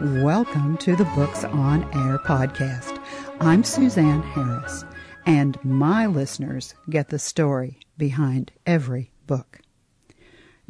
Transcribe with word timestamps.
Welcome 0.00 0.76
to 0.78 0.94
the 0.94 1.06
Books 1.14 1.42
on 1.42 1.84
Air 1.84 2.18
podcast. 2.18 3.02
I'm 3.40 3.64
Suzanne 3.64 4.20
Harris, 4.20 4.84
and 5.24 5.58
my 5.64 6.04
listeners 6.04 6.74
get 6.90 7.08
the 7.08 7.18
story 7.18 7.78
behind 7.96 8.52
every 8.66 9.10
book. 9.26 9.60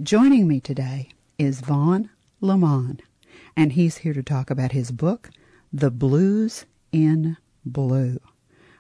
Joining 0.01 0.47
me 0.47 0.61
today 0.61 1.09
is 1.39 1.61
Vaughn 1.61 2.09
Lemon, 2.41 3.01
and 3.57 3.73
he's 3.73 3.97
here 3.97 4.15
to 4.15 4.23
talk 4.23 4.49
about 4.49 4.71
his 4.71 4.93
book, 4.93 5.31
The 5.73 5.91
Blues 5.91 6.65
in 6.93 7.37
Blue. 7.65 8.21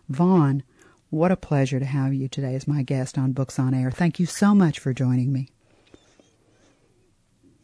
Vaughn, 0.08 0.62
what 1.10 1.32
a 1.32 1.36
pleasure 1.36 1.80
to 1.80 1.86
have 1.86 2.14
you 2.14 2.28
today 2.28 2.54
as 2.54 2.68
my 2.68 2.82
guest 2.82 3.18
on 3.18 3.32
Books 3.32 3.58
on 3.58 3.74
Air. 3.74 3.90
Thank 3.90 4.20
you 4.20 4.26
so 4.26 4.54
much 4.54 4.78
for 4.78 4.92
joining 4.92 5.32
me. 5.32 5.48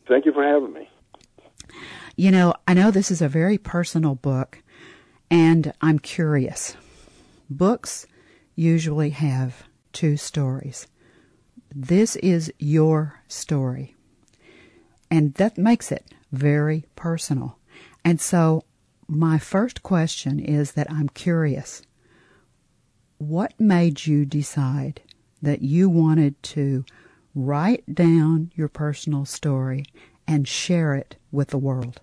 Thank 0.09 0.27
you 0.27 0.33
for 0.33 0.43
having 0.43 0.73
me. 0.73 0.89
You 2.16 2.30
know, 2.30 2.54
I 2.68 2.74
know 2.74 2.90
this 2.90 3.10
is 3.10 3.22
a 3.22 3.29
very 3.29 3.56
personal 3.56 4.14
book, 4.14 4.58
and 5.30 5.72
I'm 5.80 5.98
curious. 5.98 6.76
Books 7.48 8.07
usually 8.54 9.11
have 9.11 9.64
two 9.93 10.17
stories. 10.17 10.86
This 11.75 12.17
is 12.17 12.53
your 12.58 13.20
story. 13.29 13.96
And 15.11 15.34
that 15.34 15.56
makes 15.56 15.90
it 15.90 16.06
very 16.32 16.84
personal. 16.96 17.58
And 18.04 18.20
so, 18.20 18.64
my 19.08 19.39
first 19.39 19.82
question 19.82 20.39
is 20.39 20.72
that 20.72 20.90
I'm 20.90 21.08
curious. 21.08 21.82
What 23.18 23.58
made 23.58 24.06
you 24.06 24.25
decide 24.25 25.00
that 25.40 25.62
you 25.62 25.89
wanted 25.89 26.42
to 26.42 26.84
write 27.34 27.94
down 27.94 28.53
your 28.54 28.68
personal 28.68 29.25
story 29.25 29.84
and 30.26 30.46
share 30.46 30.94
it 30.94 31.17
with 31.31 31.49
the 31.49 31.58
world? 31.58 32.00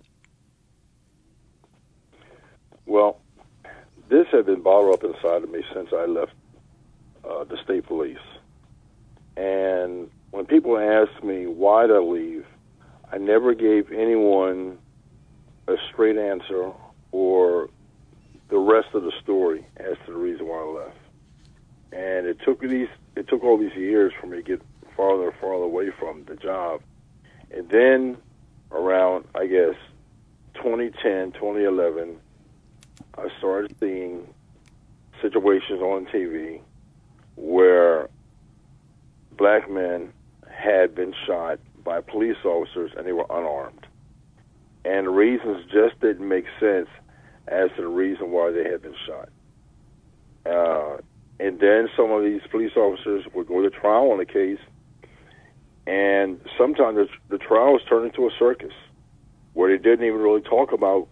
Well, 2.86 3.20
this 4.08 4.26
had 4.32 4.46
been 4.46 4.62
bottled 4.62 4.94
up 4.94 5.04
inside 5.04 5.44
of 5.44 5.50
me 5.50 5.62
since 5.72 5.90
I 5.92 6.06
left 6.06 6.32
uh, 7.24 7.44
the 7.44 7.56
state 7.62 7.86
police. 7.86 8.18
And 9.36 10.10
when 10.30 10.46
people 10.46 10.76
ask 10.76 11.22
me 11.22 11.46
why 11.46 11.86
did 11.86 11.96
I 11.96 12.00
leave, 12.00 12.44
I 13.12 13.18
never 13.18 13.54
gave 13.54 13.92
anyone 13.92 14.78
a 15.68 15.76
straight 15.92 16.16
answer 16.16 16.72
or 17.12 17.70
the 18.48 18.58
rest 18.58 18.88
of 18.94 19.04
the 19.04 19.12
story 19.22 19.64
as 19.76 19.96
to 20.06 20.12
the 20.12 20.18
reason 20.18 20.46
why 20.46 20.58
I 20.58 20.84
left. 20.84 20.96
And 21.92 22.26
it 22.26 22.38
took 22.44 22.60
these 22.60 22.88
it 23.16 23.28
took 23.28 23.42
all 23.42 23.58
these 23.58 23.74
years 23.74 24.12
for 24.20 24.26
me 24.26 24.38
to 24.38 24.42
get 24.42 24.62
farther 24.96 25.28
and 25.30 25.40
farther 25.40 25.64
away 25.64 25.90
from 25.98 26.24
the 26.24 26.36
job. 26.36 26.80
And 27.50 27.68
then 27.68 28.16
around 28.72 29.26
I 29.34 29.46
guess 29.46 29.74
2010, 30.54 31.32
2011, 31.32 32.18
I 33.16 33.28
started 33.38 33.74
seeing 33.80 34.26
situations 35.20 35.80
on 35.80 36.06
TV 36.06 36.60
where 37.36 38.08
black 39.36 39.70
men 39.70 40.12
had 40.48 40.94
been 40.94 41.14
shot 41.26 41.58
by 41.82 42.00
police 42.00 42.36
officers 42.44 42.92
and 42.96 43.06
they 43.06 43.12
were 43.12 43.26
unarmed. 43.30 43.86
And 44.84 45.06
the 45.06 45.10
reasons 45.10 45.64
just 45.70 46.00
didn't 46.00 46.26
make 46.26 46.44
sense 46.58 46.88
as 47.48 47.70
to 47.76 47.82
the 47.82 47.88
reason 47.88 48.30
why 48.30 48.50
they 48.50 48.64
had 48.64 48.82
been 48.82 48.94
shot. 49.06 49.28
Uh, 50.46 50.98
and 51.38 51.58
then 51.58 51.88
some 51.96 52.10
of 52.10 52.22
these 52.22 52.42
police 52.50 52.76
officers 52.76 53.24
would 53.34 53.46
go 53.46 53.62
to 53.62 53.70
trial 53.70 54.10
on 54.12 54.18
the 54.18 54.26
case, 54.26 54.58
and 55.90 56.40
sometimes 56.56 56.96
the, 56.96 57.08
the 57.30 57.38
trial 57.38 57.72
was 57.72 57.82
turned 57.88 58.06
into 58.06 58.24
a 58.24 58.30
circus 58.38 58.72
where 59.54 59.76
they 59.76 59.82
didn't 59.82 60.06
even 60.06 60.20
really 60.20 60.40
talk 60.40 60.70
about 60.72 61.08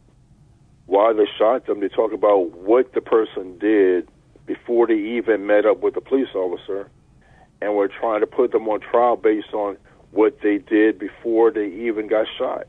why 0.86 1.12
they 1.12 1.26
shot 1.36 1.66
them. 1.66 1.80
They 1.80 1.88
talk 1.88 2.12
about 2.12 2.52
what 2.52 2.92
the 2.94 3.00
person 3.00 3.58
did 3.58 4.08
before 4.46 4.86
they 4.86 4.94
even 4.94 5.48
met 5.48 5.66
up 5.66 5.80
with 5.80 5.94
the 5.94 6.00
police 6.00 6.32
officer, 6.32 6.88
and 7.60 7.74
we're 7.74 7.88
trying 7.88 8.20
to 8.20 8.26
put 8.28 8.52
them 8.52 8.68
on 8.68 8.78
trial 8.78 9.16
based 9.16 9.52
on 9.52 9.76
what 10.12 10.38
they 10.44 10.58
did 10.58 10.96
before 10.96 11.50
they 11.50 11.66
even 11.66 12.06
got 12.06 12.26
shot. 12.38 12.68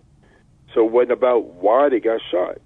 So 0.73 0.87
it 0.87 0.91
wasn't 0.91 1.11
about 1.11 1.45
why 1.45 1.89
they 1.89 1.99
got 1.99 2.21
shot. 2.31 2.57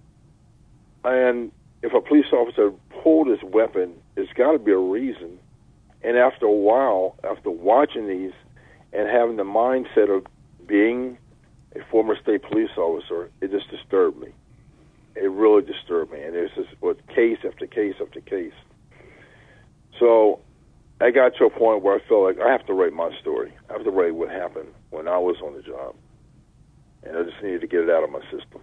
And 1.03 1.51
if 1.81 1.93
a 1.93 1.99
police 1.99 2.31
officer 2.31 2.71
pulled 3.03 3.27
his 3.27 3.43
weapon, 3.43 3.93
there's 4.15 4.31
got 4.37 4.53
to 4.53 4.59
be 4.59 4.71
a 4.71 4.77
reason. 4.77 5.37
And 6.01 6.15
after 6.15 6.45
a 6.45 6.51
while, 6.51 7.17
after 7.25 7.49
watching 7.49 8.07
these 8.07 8.31
and 8.93 9.09
having 9.09 9.37
the 9.37 9.43
mindset 9.43 10.15
of 10.15 10.25
being 10.67 11.17
a 11.75 11.83
former 11.89 12.15
state 12.21 12.43
police 12.43 12.69
officer, 12.77 13.29
it 13.41 13.51
just 13.51 13.69
disturbed 13.69 14.19
me. 14.19 14.29
It 15.15 15.29
really 15.29 15.63
disturbed 15.63 16.11
me. 16.11 16.21
And 16.21 16.33
just 16.55 16.81
was 16.81 16.97
case 17.13 17.39
after 17.45 17.67
case 17.67 17.95
after 18.01 18.21
case. 18.21 18.53
So 19.99 20.39
I 21.01 21.11
got 21.11 21.35
to 21.37 21.45
a 21.45 21.49
point 21.49 21.83
where 21.83 21.95
I 21.95 21.99
felt 22.07 22.23
like 22.23 22.39
I 22.39 22.51
have 22.51 22.65
to 22.67 22.73
write 22.73 22.93
my 22.93 23.11
story. 23.19 23.53
I 23.69 23.73
have 23.73 23.83
to 23.83 23.91
write 23.91 24.15
what 24.15 24.29
happened 24.29 24.69
when 24.89 25.07
I 25.07 25.17
was 25.17 25.37
on 25.43 25.53
the 25.53 25.61
job. 25.61 25.95
And 27.03 27.17
I 27.17 27.23
just 27.23 27.41
needed 27.43 27.61
to 27.61 27.67
get 27.67 27.81
it 27.81 27.89
out 27.89 28.03
of 28.03 28.09
my 28.09 28.21
system. 28.31 28.61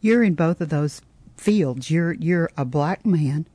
You're 0.00 0.22
in 0.22 0.34
both 0.34 0.60
of 0.60 0.68
those 0.68 1.02
fields. 1.36 1.90
You're 1.90 2.12
you're 2.12 2.50
a 2.56 2.64
black 2.64 3.04
man 3.04 3.46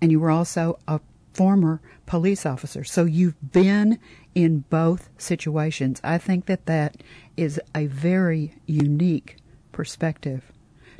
and 0.00 0.10
you 0.10 0.18
were 0.18 0.30
also 0.30 0.78
a 0.88 1.00
former 1.32 1.80
police 2.06 2.44
officer. 2.44 2.84
So 2.84 3.04
you've 3.04 3.52
been 3.52 3.98
in 4.34 4.64
both 4.70 5.08
situations. 5.18 6.00
I 6.02 6.18
think 6.18 6.46
that 6.46 6.66
that 6.66 6.96
is 7.36 7.60
a 7.74 7.86
very 7.86 8.54
unique 8.66 9.36
perspective. 9.72 10.52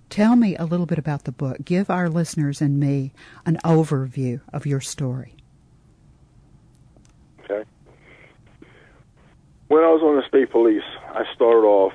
Tell 0.08 0.34
me 0.34 0.56
a 0.56 0.64
little 0.64 0.86
bit 0.86 0.98
about 0.98 1.24
the 1.24 1.32
book. 1.32 1.58
Give 1.64 1.88
our 1.88 2.08
listeners 2.08 2.60
and 2.60 2.80
me 2.80 3.12
an 3.46 3.58
overview 3.64 4.40
of 4.52 4.66
your 4.66 4.80
story. 4.80 5.36
Okay. 7.44 7.68
When 9.68 9.84
I 9.84 9.88
was 9.88 10.02
on 10.02 10.16
the 10.16 10.26
state 10.26 10.50
police, 10.50 10.82
I 11.08 11.22
started 11.34 11.66
off 11.66 11.92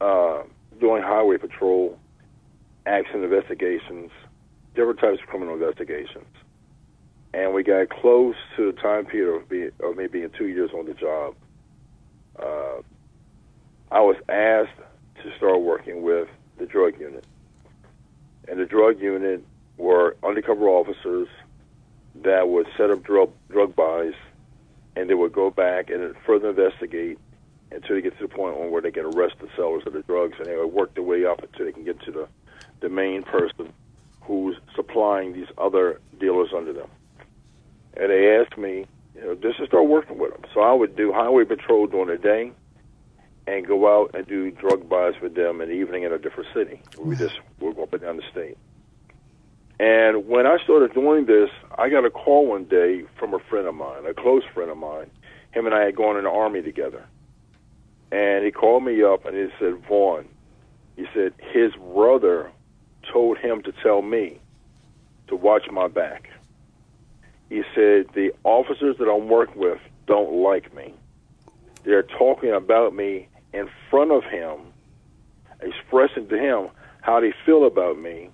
uh, 0.00 0.42
doing 0.78 1.02
highway 1.02 1.38
patrol, 1.38 1.98
accident 2.84 3.24
investigations, 3.24 4.10
different 4.74 5.00
types 5.00 5.20
of 5.22 5.26
criminal 5.28 5.54
investigations. 5.54 6.26
And 7.32 7.54
we 7.54 7.62
got 7.62 7.88
close 7.90 8.34
to 8.56 8.72
the 8.72 8.80
time 8.80 9.06
period 9.06 9.36
of, 9.36 9.48
being, 9.48 9.70
of 9.80 9.96
me 9.96 10.08
being 10.08 10.30
two 10.36 10.48
years 10.48 10.70
on 10.72 10.86
the 10.86 10.94
job. 10.94 11.36
Uh, 12.38 12.82
I 13.90 14.00
was 14.00 14.16
asked 14.28 14.78
to 15.22 15.36
start 15.36 15.60
working 15.60 16.02
with 16.02 16.28
the 16.58 16.66
drug 16.66 16.98
unit. 16.98 17.24
And 18.48 18.58
the 18.58 18.66
drug 18.66 19.00
unit 19.00 19.44
were 19.76 20.16
undercover 20.22 20.68
officers 20.68 21.28
that 22.22 22.48
would 22.48 22.66
set 22.76 22.90
up 22.90 23.02
drug 23.02 23.30
drug 23.48 23.76
buys, 23.76 24.14
and 24.96 25.08
they 25.08 25.14
would 25.14 25.32
go 25.32 25.50
back 25.50 25.90
and 25.90 26.14
further 26.26 26.50
investigate 26.50 27.18
until 27.70 27.96
they 27.96 28.02
get 28.02 28.18
to 28.18 28.26
the 28.26 28.34
point 28.34 28.58
where 28.70 28.82
they 28.82 28.90
can 28.90 29.04
arrest 29.04 29.36
the 29.40 29.48
sellers 29.56 29.84
of 29.86 29.92
the 29.92 30.02
drugs, 30.02 30.34
and 30.38 30.46
they 30.46 30.56
would 30.56 30.66
work 30.72 30.94
their 30.94 31.04
way 31.04 31.24
up 31.24 31.42
until 31.42 31.66
they 31.66 31.72
can 31.72 31.84
get 31.84 32.00
to 32.00 32.10
the 32.10 32.28
the 32.80 32.88
main 32.88 33.22
person 33.22 33.72
who's 34.22 34.56
supplying 34.74 35.32
these 35.32 35.48
other 35.58 36.00
dealers 36.18 36.50
under 36.56 36.72
them. 36.72 36.88
And 37.96 38.10
they 38.10 38.36
asked 38.36 38.56
me, 38.56 38.86
you 39.14 39.20
know, 39.22 39.34
just 39.34 39.58
to 39.58 39.66
start 39.66 39.86
working 39.86 40.18
with 40.18 40.32
them. 40.32 40.42
So 40.54 40.60
I 40.60 40.72
would 40.72 40.96
do 40.96 41.12
highway 41.12 41.44
patrol 41.44 41.86
during 41.86 42.08
the 42.08 42.16
day, 42.16 42.52
and 43.46 43.66
go 43.66 44.02
out 44.02 44.14
and 44.14 44.26
do 44.26 44.50
drug 44.50 44.88
buys 44.88 45.14
with 45.20 45.34
them 45.34 45.60
in 45.60 45.68
the 45.68 45.74
evening 45.74 46.04
in 46.04 46.12
a 46.12 46.18
different 46.18 46.48
city. 46.54 46.80
We 46.98 47.16
just 47.16 47.34
would 47.58 47.76
go 47.76 47.82
up 47.82 47.92
and 47.92 48.02
down 48.02 48.16
the 48.16 48.22
state. 48.30 48.56
And 49.80 50.28
when 50.28 50.46
I 50.46 50.58
started 50.62 50.92
doing 50.92 51.26
this, 51.26 51.50
I 51.76 51.88
got 51.88 52.04
a 52.04 52.10
call 52.10 52.46
one 52.46 52.64
day 52.64 53.04
from 53.18 53.34
a 53.34 53.38
friend 53.38 53.66
of 53.66 53.74
mine, 53.74 54.06
a 54.06 54.14
close 54.14 54.42
friend 54.52 54.70
of 54.70 54.76
mine. 54.76 55.10
Him 55.52 55.66
and 55.66 55.74
I 55.74 55.84
had 55.84 55.96
gone 55.96 56.16
in 56.16 56.24
the 56.24 56.30
army 56.30 56.62
together. 56.62 57.04
And 58.12 58.44
he 58.44 58.50
called 58.50 58.84
me 58.84 59.02
up 59.02 59.24
and 59.24 59.36
he 59.36 59.48
said, 59.58 59.76
Vaughn, 59.88 60.28
he 60.96 61.06
said 61.14 61.32
his 61.38 61.72
brother 61.74 62.50
told 63.10 63.38
him 63.38 63.62
to 63.62 63.72
tell 63.82 64.02
me 64.02 64.38
to 65.28 65.36
watch 65.36 65.62
my 65.70 65.88
back. 65.88 66.28
He 67.50 67.62
said, 67.74 68.06
the 68.14 68.32
officers 68.44 68.96
that 68.98 69.10
I'm 69.10 69.28
working 69.28 69.60
with 69.60 69.80
don't 70.06 70.32
like 70.32 70.74
me. 70.74 70.94
They're 71.84 72.04
talking 72.04 72.52
about 72.52 72.94
me 72.94 73.28
in 73.52 73.68
front 73.90 74.12
of 74.12 74.22
him, 74.24 74.60
expressing 75.60 76.28
to 76.28 76.38
him 76.38 76.68
how 77.02 77.20
they 77.20 77.34
feel 77.44 77.66
about 77.66 77.98
me. 77.98 78.30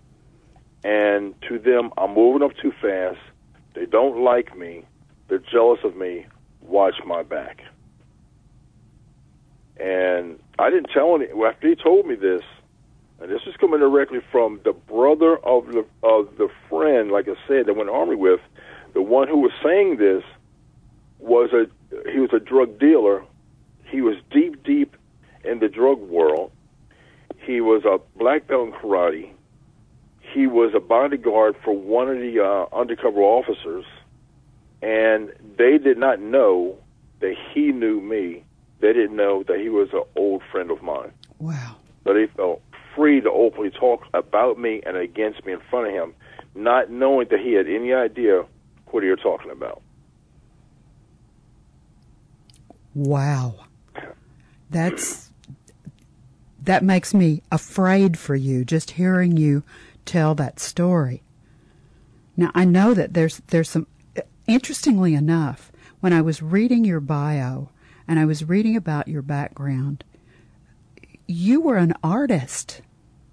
And 0.84 1.34
to 1.48 1.58
them, 1.58 1.92
I'm 1.96 2.14
moving 2.14 2.42
up 2.42 2.56
too 2.62 2.72
fast. 2.80 3.18
They 3.74 3.86
don't 3.86 4.22
like 4.22 4.56
me. 4.56 4.84
They're 5.28 5.38
jealous 5.38 5.80
of 5.82 5.96
me. 5.96 6.26
Watch 6.60 6.96
my 7.04 7.22
back. 7.22 7.62
And 9.78 10.38
I 10.58 10.70
didn't 10.70 10.90
tell 10.92 11.14
any. 11.14 11.26
After 11.44 11.68
he 11.68 11.74
told 11.74 12.06
me 12.06 12.14
this, 12.14 12.42
and 13.20 13.30
this 13.30 13.42
is 13.46 13.56
coming 13.56 13.80
directly 13.80 14.20
from 14.30 14.60
the 14.64 14.72
brother 14.72 15.38
of 15.38 15.66
the 15.66 15.84
of 16.02 16.36
the 16.36 16.48
friend, 16.68 17.10
like 17.10 17.28
I 17.28 17.34
said, 17.48 17.66
that 17.66 17.76
went 17.76 17.90
army 17.90 18.16
with, 18.16 18.40
the 18.96 19.02
one 19.02 19.28
who 19.28 19.40
was 19.40 19.52
saying 19.62 19.98
this 19.98 20.24
was 21.18 21.50
a 21.52 21.66
he 22.10 22.18
was 22.18 22.30
a 22.32 22.40
drug 22.40 22.80
dealer. 22.80 23.22
He 23.84 24.00
was 24.00 24.16
deep, 24.30 24.64
deep 24.64 24.96
in 25.44 25.58
the 25.58 25.68
drug 25.68 25.98
world, 26.00 26.50
He 27.44 27.60
was 27.60 27.84
a 27.84 27.98
black 28.18 28.48
belt 28.48 28.68
in 28.68 28.72
karate. 28.72 29.30
He 30.32 30.46
was 30.46 30.72
a 30.74 30.80
bodyguard 30.80 31.56
for 31.62 31.76
one 31.76 32.08
of 32.08 32.16
the 32.16 32.42
uh, 32.42 32.74
undercover 32.74 33.20
officers, 33.20 33.84
and 34.80 35.30
they 35.58 35.76
did 35.76 35.98
not 35.98 36.18
know 36.18 36.78
that 37.20 37.34
he 37.52 37.72
knew 37.72 38.00
me. 38.00 38.44
They 38.80 38.94
didn't 38.94 39.14
know 39.14 39.42
that 39.46 39.60
he 39.60 39.68
was 39.68 39.90
an 39.92 40.04
old 40.16 40.40
friend 40.50 40.70
of 40.70 40.82
mine. 40.82 41.12
Wow. 41.38 41.76
So 42.04 42.14
they 42.14 42.28
felt 42.34 42.62
free 42.94 43.20
to 43.20 43.30
openly 43.30 43.70
talk 43.70 44.04
about 44.14 44.58
me 44.58 44.80
and 44.86 44.96
against 44.96 45.44
me 45.44 45.52
in 45.52 45.60
front 45.68 45.88
of 45.88 45.92
him, 45.92 46.14
not 46.54 46.90
knowing 46.90 47.28
that 47.30 47.40
he 47.40 47.52
had 47.52 47.66
any 47.68 47.92
idea 47.92 48.46
what 48.88 49.02
he 49.02 49.10
was 49.10 49.18
talking 49.22 49.50
about. 49.50 49.82
Wow. 52.94 53.66
That's 54.70 55.30
that 56.62 56.82
makes 56.82 57.14
me 57.14 57.42
afraid 57.52 58.18
for 58.18 58.34
you 58.34 58.64
just 58.64 58.92
hearing 58.92 59.36
you 59.36 59.62
tell 60.04 60.34
that 60.34 60.58
story. 60.58 61.22
Now 62.36 62.50
I 62.54 62.64
know 62.64 62.94
that 62.94 63.14
there's 63.14 63.42
there's 63.48 63.70
some 63.70 63.86
interestingly 64.46 65.14
enough, 65.14 65.72
when 66.00 66.12
I 66.12 66.22
was 66.22 66.42
reading 66.42 66.84
your 66.84 67.00
bio 67.00 67.70
and 68.06 68.18
I 68.18 68.24
was 68.24 68.44
reading 68.44 68.76
about 68.76 69.08
your 69.08 69.22
background, 69.22 70.04
you 71.26 71.60
were 71.60 71.76
an 71.76 71.94
artist. 72.02 72.80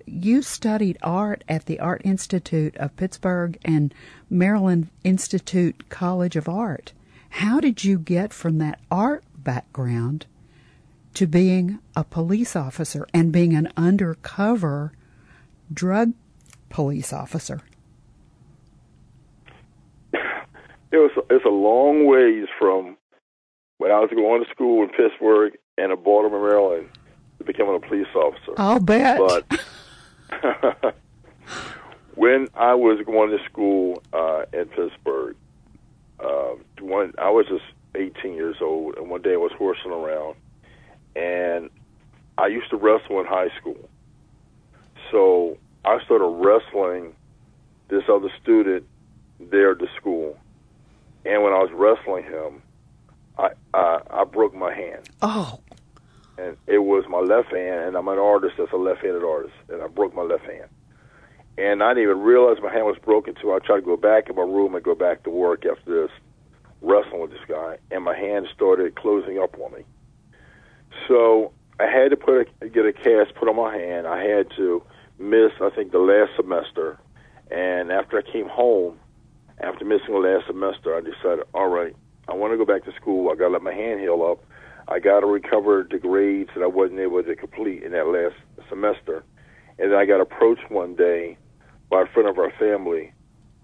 You 0.06 0.42
studied 0.42 0.98
art 1.02 1.44
at 1.48 1.66
the 1.66 1.80
Art 1.80 2.02
Institute 2.04 2.76
of 2.78 2.96
Pittsburgh 2.96 3.58
and 3.64 3.94
Maryland 4.30 4.90
Institute 5.04 5.90
College 5.90 6.36
of 6.36 6.50
Art. 6.50 6.94
How 7.30 7.60
did 7.60 7.84
you 7.84 7.98
get 7.98 8.34
from 8.34 8.58
that 8.60 8.80
art 8.92 9.24
background 9.38 10.26
to 11.16 11.28
being 11.28 11.80
a 11.96 12.04
police 12.04 12.56
officer 12.56 13.08
and 13.14 13.32
being 13.32 13.54
an 13.56 13.72
undercover 13.78 14.94
drug 15.74 16.14
police 16.70 17.14
officer? 17.14 17.62
It 20.92 20.98
was 20.98 21.12
it's 21.32 21.46
a 21.46 21.50
long 21.50 22.06
ways 22.06 22.46
from 22.60 22.98
when 23.80 23.92
I 23.92 24.00
was 24.00 24.12
going 24.12 24.44
to 24.44 24.50
school 24.52 24.84
in 24.84 24.90
Pittsburgh 24.90 25.54
and 25.78 25.92
in 25.92 26.04
Baltimore, 26.04 26.40
Maryland, 26.40 26.88
to 27.40 27.44
becoming 27.44 27.76
a 27.76 27.80
police 27.80 28.06
officer. 28.16 28.54
I'll 28.58 28.80
bet. 28.80 29.18
But 29.18 29.60
when 32.16 32.48
I 32.56 32.74
was 32.76 33.00
going 33.06 33.30
to 33.38 33.44
school 33.46 34.04
uh, 34.14 34.44
in 34.54 34.66
Pittsburgh, 34.66 35.36
uh, 36.20 36.56
one 36.80 37.14
I 37.18 37.30
was 37.30 37.46
just 37.48 37.64
18 37.96 38.34
years 38.34 38.58
old, 38.62 38.98
and 38.98 39.10
one 39.10 39.22
day 39.22 39.34
I 39.34 39.38
was 39.38 39.52
horsing 39.58 39.92
around, 39.92 40.36
and 41.16 41.70
I 42.38 42.48
used 42.48 42.70
to 42.72 42.78
wrestle 42.78 43.20
in 43.20 43.26
high 43.26 43.50
school. 43.60 43.90
So 45.12 45.58
I 45.86 46.04
started 46.06 46.26
wrestling 46.26 47.14
this 47.90 48.04
other 48.10 48.30
student 48.42 48.86
there 49.40 49.72
at 49.72 49.80
the 49.80 49.88
school, 49.98 50.38
and 51.26 51.44
when 51.44 51.54
I 51.54 51.60
was 51.60 51.72
wrestling 51.74 52.24
him, 52.24 52.62
I 53.38 53.50
I, 53.74 54.02
I 54.10 54.24
broke 54.24 54.54
my 54.54 54.74
hand, 54.74 55.10
oh, 55.22 55.60
and 56.38 56.58
it 56.68 56.80
was 56.80 57.06
my 57.10 57.20
left 57.20 57.50
hand, 57.50 57.86
and 57.86 57.96
I'm 57.96 58.08
an 58.08 58.18
artist 58.18 58.56
that's 58.58 58.72
a 58.72 58.78
left-handed 58.78 59.24
artist, 59.24 59.54
and 59.70 59.82
I 59.82 59.88
broke 59.88 60.16
my 60.16 60.24
left 60.24 60.46
hand. 60.46 60.70
And 61.58 61.84
I 61.84 61.94
didn't 61.94 62.04
even 62.10 62.22
realize 62.22 62.58
my 62.64 62.74
hand 62.74 62.86
was 62.86 62.98
broken 63.04 63.36
until 63.36 63.54
I 63.54 63.60
tried 63.60 63.82
to 63.82 63.86
go 63.86 63.98
back 63.98 64.30
in 64.30 64.36
my 64.36 64.42
room 64.42 64.74
and 64.74 64.84
go 64.84 64.96
back 64.96 65.24
to 65.24 65.30
work 65.30 65.66
after 65.66 66.04
this, 66.08 66.12
wrestling 66.82 67.22
with 67.22 67.32
this 67.32 67.46
guy, 67.48 67.78
and 67.92 68.04
my 68.04 68.18
hand 68.18 68.48
started 68.54 68.96
closing 68.96 69.38
up 69.38 69.56
on 69.60 69.74
me. 69.74 69.84
So 71.08 71.54
I 71.80 71.86
had 71.86 72.10
to 72.12 72.18
put 72.18 72.50
a, 72.62 72.70
get 72.70 72.86
a 72.86 72.94
cast 72.94 73.36
put 73.36 73.48
on 73.48 73.56
my 73.56 73.76
hand. 73.76 74.08
I 74.08 74.24
had 74.24 74.50
to 74.58 74.84
miss, 75.20 75.52
I 75.62 75.70
think, 75.70 75.92
the 75.92 76.00
last 76.00 76.32
semester. 76.36 77.00
And 77.52 77.92
after 77.92 78.18
I 78.18 78.22
came 78.24 78.48
home, 78.50 79.00
after 79.60 79.86
missing 79.86 80.14
the 80.14 80.20
last 80.20 80.48
semester, 80.48 80.96
I 80.96 81.02
decided, 81.02 81.46
all 81.54 81.68
right, 81.68 81.96
I 82.28 82.34
want 82.34 82.54
to 82.54 82.58
go 82.58 82.66
back 82.66 82.86
to 82.86 82.94
school. 82.94 83.30
I 83.30 83.36
got 83.36 83.48
to 83.48 83.54
let 83.54 83.62
my 83.62 83.74
hand 83.74 84.00
heal 84.00 84.24
up. 84.24 84.44
I 84.88 85.00
got 85.00 85.22
to 85.22 85.26
recover 85.26 85.88
the 85.90 85.98
grades 85.98 86.50
that 86.56 86.64
I 86.64 86.68
wasn't 86.68 87.00
able 87.00 87.24
to 87.24 87.36
complete 87.36 87.84
in 87.84 87.92
that 87.92 88.08
last 88.08 88.36
semester. 88.70 89.24
And 89.80 89.92
then 89.92 89.98
I 89.98 90.06
got 90.06 90.22
approached 90.22 90.70
one 90.70 90.96
day 90.96 91.38
by 91.90 92.04
a 92.04 92.06
friend 92.08 92.28
of 92.28 92.38
our 92.38 92.52
family 92.52 93.14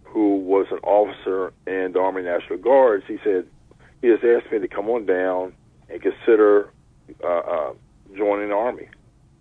who 0.03 0.37
was 0.37 0.67
an 0.71 0.79
officer 0.79 1.53
in 1.67 1.91
the 1.93 1.99
Army 1.99 2.23
National 2.23 2.57
Guards. 2.57 3.05
He 3.07 3.19
said, 3.23 3.45
he 4.01 4.07
just 4.07 4.23
asked 4.23 4.51
me 4.51 4.59
to 4.59 4.67
come 4.67 4.89
on 4.89 5.05
down 5.05 5.53
and 5.89 6.01
consider 6.01 6.71
uh, 7.23 7.27
uh, 7.27 7.73
joining 8.15 8.49
the 8.49 8.55
Army. 8.55 8.87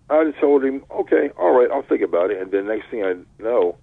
I 0.09 0.23
just 0.25 0.39
told 0.39 0.63
him, 0.63 0.83
okay, 0.91 1.29
all 1.37 1.51
right, 1.51 1.69
I'll 1.71 1.83
think 1.83 2.01
about 2.01 2.31
it. 2.31 2.41
And 2.41 2.51
then 2.51 2.67
next 2.67 2.89
thing 2.89 3.03
I 3.03 3.15
know, 3.41 3.77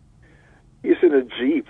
he's 0.83 0.97
in 1.03 1.15
a 1.15 1.23
Jeep 1.23 1.67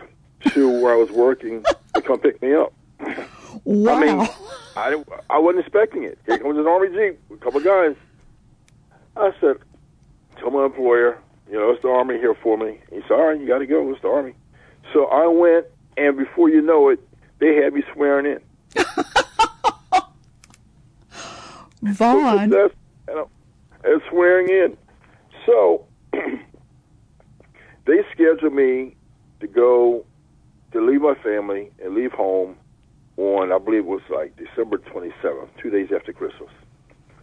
to 0.49 0.69
where 0.83 0.93
I 0.93 0.97
was 0.97 1.11
working 1.11 1.65
to 1.95 2.03
come 2.03 2.19
pick 2.19 2.41
me 2.41 2.55
up. 2.55 2.73
wow. 3.65 3.95
I 3.95 4.01
mean, 4.01 4.29
I, 4.77 5.03
I 5.31 5.39
wasn't 5.39 5.65
expecting 5.65 6.05
it. 6.05 6.19
Here 6.27 6.39
comes 6.39 6.59
an 6.59 6.67
Army 6.67 6.89
Jeep, 6.89 7.19
a 7.33 7.37
couple 7.37 7.59
of 7.59 7.65
guys. 7.65 7.97
I 9.17 9.33
said, 9.41 9.57
tell 10.39 10.51
my 10.51 10.67
employer, 10.67 11.19
you 11.51 11.59
know, 11.59 11.71
it's 11.71 11.81
the 11.83 11.89
Army 11.89 12.19
here 12.19 12.35
for 12.35 12.59
me. 12.59 12.79
He 12.91 13.01
said, 13.03 13.13
all 13.13 13.29
right, 13.29 13.41
you 13.41 13.47
got 13.47 13.59
to 13.59 13.67
go. 13.67 13.91
It's 13.91 14.03
the 14.03 14.09
Army. 14.09 14.35
So 14.93 15.07
I 15.07 15.27
went, 15.27 15.67
and 15.97 16.17
before 16.19 16.51
you 16.51 16.61
know 16.61 16.91
it, 16.91 17.01
they 17.39 17.57
had 17.57 17.73
me 17.73 17.83
swearing 17.95 18.27
in. 18.27 18.41
Vaughn. 21.83 22.53
And, 22.53 22.55
and 23.85 24.03
swearing 24.11 24.49
in. 24.49 24.77
So 25.47 25.87
they 26.13 28.05
scheduled 28.13 28.53
me 28.53 28.97
to 29.41 29.47
go 29.47 30.05
to 30.73 30.81
leave 30.85 31.01
my 31.01 31.15
family 31.15 31.71
and 31.83 31.95
leave 31.95 32.13
home 32.13 32.57
on 33.17 33.53
I 33.53 33.59
believe 33.59 33.81
it 33.81 33.87
was 33.87 34.03
like 34.11 34.37
December 34.37 34.79
27th, 34.79 35.49
two 35.61 35.71
days 35.71 35.89
after 35.95 36.13
Christmas, 36.13 36.51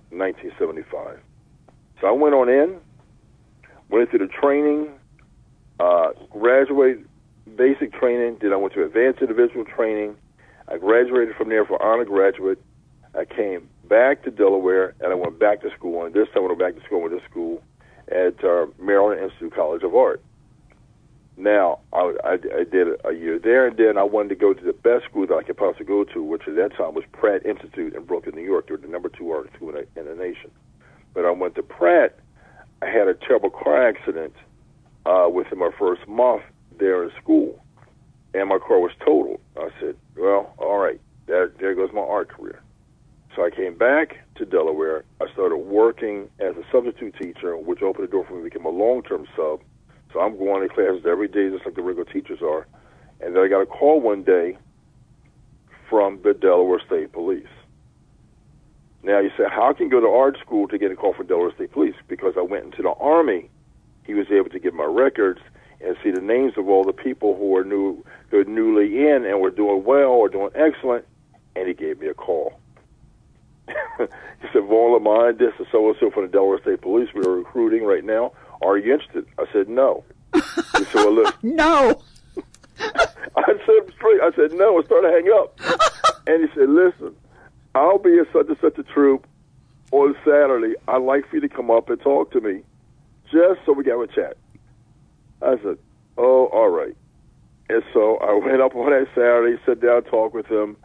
1975. 0.10 1.20
So 2.02 2.08
I 2.08 2.12
went 2.12 2.34
on 2.34 2.50
in, 2.50 2.78
went 3.90 4.10
through 4.10 4.28
the 4.28 4.34
training, 4.34 4.90
uh, 5.80 6.10
graduated 6.32 7.08
basic 7.56 7.94
training, 7.94 8.38
then 8.42 8.54
I 8.54 8.56
went 8.56 8.74
to 8.74 8.84
advanced 8.84 9.22
individual 9.22 9.66
training. 9.66 10.16
I 10.68 10.78
graduated 10.78 11.36
from 11.36 11.50
there 11.50 11.66
for 11.66 11.82
honor 11.82 12.06
graduate. 12.06 12.60
I 13.16 13.26
came 13.26 13.70
back 13.88 14.24
to 14.24 14.32
Delaware 14.32 14.96
and 15.00 15.12
I 15.12 15.16
went 15.16 15.40
back 15.40 15.62
to 15.62 15.70
school. 15.78 16.06
And 16.06 16.14
this 16.14 16.28
time 16.34 16.44
I 16.44 16.48
went 16.48 16.60
back 16.60 16.76
to 16.76 16.82
school 16.84 17.02
with 17.02 17.12
this 17.12 17.22
school 17.30 17.62
at 18.08 18.44
uh, 18.44 18.68
Maryland 18.80 19.22
Institute 19.22 19.54
College 19.54 19.84
of 19.84 19.96
Art. 19.96 20.22
Now 21.36 21.80
I, 21.92 22.14
I, 22.24 22.34
I 22.34 22.64
did 22.64 22.88
a 23.06 23.14
year 23.14 23.40
there, 23.40 23.68
and 23.68 23.78
then 23.78 23.98
I 23.98 24.04
wanted 24.04 24.30
to 24.30 24.36
go 24.36 24.54
to 24.54 24.64
the 24.64 24.74
best 24.74 25.06
school 25.06 25.26
that 25.28 25.36
I 25.36 25.44
could 25.44 25.58
possibly 25.58 25.86
go 25.86 26.04
to, 26.04 26.24
which 26.24 26.44
at 26.48 26.56
that 26.56 26.76
time 26.78 26.94
was 26.94 27.04
Pratt 27.12 27.46
Institute 27.46 27.96
in 27.96 28.04
Brooklyn, 28.04 28.36
New 28.36 28.44
York. 28.44 28.68
They 28.68 28.74
were 28.74 28.78
the 28.78 28.88
number 28.88 29.10
two 29.10 29.32
art 29.32 29.50
school 29.56 29.70
in 29.70 29.76
the, 29.76 30.00
in 30.00 30.08
the 30.08 30.16
nation. 30.16 30.52
But 31.14 31.26
I 31.26 31.32
went 31.32 31.56
to 31.56 31.64
Pratt. 31.64 32.20
I 32.82 32.88
had 32.88 33.08
a 33.08 33.14
terrible 33.14 33.50
car 33.50 33.88
accident 33.88 34.34
uh, 35.06 35.28
within 35.34 35.60
my 35.60 35.72
first 35.80 36.08
month 36.08 36.44
there 36.78 37.04
in 37.04 37.12
school, 37.22 37.64
and 38.34 38.50
my 38.50 38.60
car 38.60 38.80
was 38.80 38.92
totaled. 39.00 39.40
I 39.58 39.70
said, 39.80 39.96
"Well, 40.16 40.54
all 40.58 40.78
right, 40.78 41.00
there, 41.26 41.52
there 41.60 41.74
goes 41.76 41.90
my 41.94 42.02
art 42.02 42.30
career." 42.30 42.62
So 43.36 43.44
I 43.44 43.50
came 43.50 43.76
back 43.76 44.20
to 44.36 44.46
Delaware. 44.46 45.04
I 45.20 45.32
started 45.34 45.58
working 45.58 46.30
as 46.40 46.56
a 46.56 46.64
substitute 46.72 47.16
teacher, 47.20 47.58
which 47.58 47.82
opened 47.82 48.08
the 48.08 48.12
door 48.12 48.26
for 48.26 48.36
me 48.36 48.40
to 48.40 48.44
become 48.44 48.66
a 48.66 48.70
long-term 48.70 49.28
sub. 49.36 49.62
So 50.14 50.22
I'm 50.22 50.38
going 50.38 50.68
to 50.68 50.74
classes 50.74 51.06
every 51.08 51.28
day, 51.28 51.50
just 51.50 51.66
like 51.66 51.76
the 51.76 51.82
regular 51.82 52.12
teachers 52.12 52.40
are. 52.42 52.68
And 53.20 53.36
then 53.36 53.44
I 53.44 53.48
got 53.48 53.62
a 53.62 53.66
call 53.66 54.00
one 54.00 54.24
day 54.24 54.58
from 55.90 56.22
the 56.24 56.34
Delaware 56.34 56.82
State 56.86 57.12
Police. 57.12 57.48
Now 59.02 59.20
you 59.20 59.32
say, 59.38 59.44
how 59.50 59.74
can 59.74 59.88
you 59.88 59.92
go 59.92 60.00
to 60.00 60.08
art 60.08 60.38
school 60.40 60.68
to 60.68 60.78
get 60.78 60.92
a 60.92 60.96
call 60.96 61.14
from 61.14 61.28
Delaware 61.28 61.54
State 61.56 61.72
Police? 61.72 61.96
Because 62.08 62.36
I 62.38 62.42
went 62.42 62.66
into 62.66 62.84
the 62.84 62.92
Army. 62.92 63.50
He 64.06 64.14
was 64.14 64.28
able 64.32 64.50
to 64.50 64.60
get 64.60 64.74
my 64.74 64.86
records 64.86 65.42
and 65.82 65.98
see 66.04 66.12
the 66.12 66.22
names 66.22 66.54
of 66.58 66.70
all 66.70 66.84
the 66.84 66.94
people 66.94 67.36
who 67.36 67.50
were 67.50 67.64
new, 67.64 68.06
who 68.30 68.38
were 68.38 68.44
newly 68.46 69.08
in 69.08 69.26
and 69.26 69.42
were 69.42 69.52
doing 69.52 69.84
well 69.84 70.10
or 70.10 70.30
doing 70.30 70.52
excellent, 70.56 71.06
and 71.56 71.68
he 71.68 71.74
gave 71.74 72.00
me 72.00 72.08
a 72.08 72.14
call. 72.14 72.60
he 73.68 74.48
said, 74.54 74.64
Vaughn 74.64 74.94
Lemon, 74.94 75.38
this 75.38 75.54
is 75.60 75.68
so 75.72 75.88
and 75.90 75.98
so 76.00 76.10
from 76.12 76.24
the 76.24 76.32
Delaware 76.32 76.60
State 76.62 76.82
Police. 76.82 77.10
We 77.14 77.22
are 77.22 77.36
recruiting 77.36 77.84
right 77.84 78.04
now. 78.04 78.34
Are 78.64 78.78
you 78.78 78.94
interested? 78.94 79.26
I 79.38 79.46
said, 79.52 79.70
no. 79.70 80.04
he 80.34 80.42
said, 80.42 80.96
well, 80.96 81.14
listen. 81.14 81.36
No. 81.44 82.02
I 82.80 83.54
said, 83.66 83.94
straight, 83.96 84.22
I 84.22 84.32
said, 84.36 84.54
no, 84.54 84.78
and 84.78 84.86
started 84.86 85.08
to 85.08 85.14
hang 85.14 85.30
up. 85.34 85.60
and 86.28 86.42
he 86.48 86.56
said, 86.56 86.70
listen, 86.70 87.16
I'll 87.76 88.00
be 88.00 88.18
at 88.20 88.28
such 88.34 88.48
and 88.48 88.58
such 88.62 88.78
a 88.78 88.84
troop 88.84 89.28
on 89.92 90.16
Saturday. 90.26 90.76
I'd 90.88 91.02
like 91.02 91.30
for 91.30 91.36
you 91.36 91.42
to 91.42 91.50
come 91.50 91.70
up 91.70 91.90
and 91.90 92.00
talk 92.02 92.32
to 92.32 92.42
me 92.42 92.62
just 93.32 93.60
so 93.66 93.74
we 93.74 93.84
can 93.84 94.00
have 94.00 94.10
a 94.10 94.14
chat. 94.14 94.38
I 95.42 95.58
said, 95.64 95.78
oh, 96.18 96.48
all 96.48 96.70
right. 96.70 96.96
And 97.70 97.84
so 97.94 98.18
I 98.18 98.34
went 98.34 98.62
up 98.62 98.76
on 98.76 98.92
that 98.92 99.08
Saturday, 99.16 99.62
sat 99.66 99.82
down, 99.82 100.04
talked 100.04 100.36
with 100.36 100.48
him. 100.48 100.78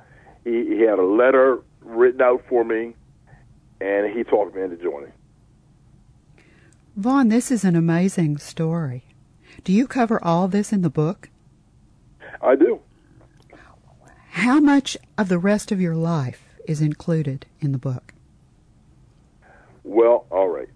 He, 0.45 0.65
he 0.67 0.81
had 0.83 0.99
a 0.99 1.05
letter 1.05 1.61
written 1.83 2.23
out 2.23 2.43
for 2.49 2.65
me, 2.65 2.95
and 3.81 4.17
he 4.17 4.25
talked 4.25 4.55
me 4.55 4.63
into 4.63 4.77
joining. 4.77 5.13
Vaughn, 6.99 7.29
this 7.29 7.53
is 7.53 7.63
an 7.63 7.77
amazing 7.77 8.39
story. 8.39 9.05
Do 9.63 9.73
you 9.73 9.87
cover 9.87 10.19
all 10.21 10.49
this 10.49 10.73
in 10.73 10.83
the 10.83 10.91
book? 10.91 11.31
I 12.43 12.57
do. 12.57 12.81
How 14.31 14.59
much 14.59 14.97
of 15.17 15.29
the 15.29 15.39
rest 15.39 15.71
of 15.71 15.81
your 15.81 15.95
life 15.95 16.43
is 16.67 16.81
included 16.81 17.47
in 17.61 17.71
the 17.71 17.79
book? 17.79 18.15
Well, 19.85 20.27
all 20.31 20.49
right. 20.49 20.69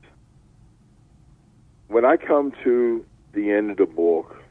When 1.88 2.04
I 2.04 2.16
come 2.18 2.52
to 2.62 3.04
the 3.32 3.50
end 3.50 3.72
of 3.72 3.78
the 3.78 3.86
book, 3.86 4.44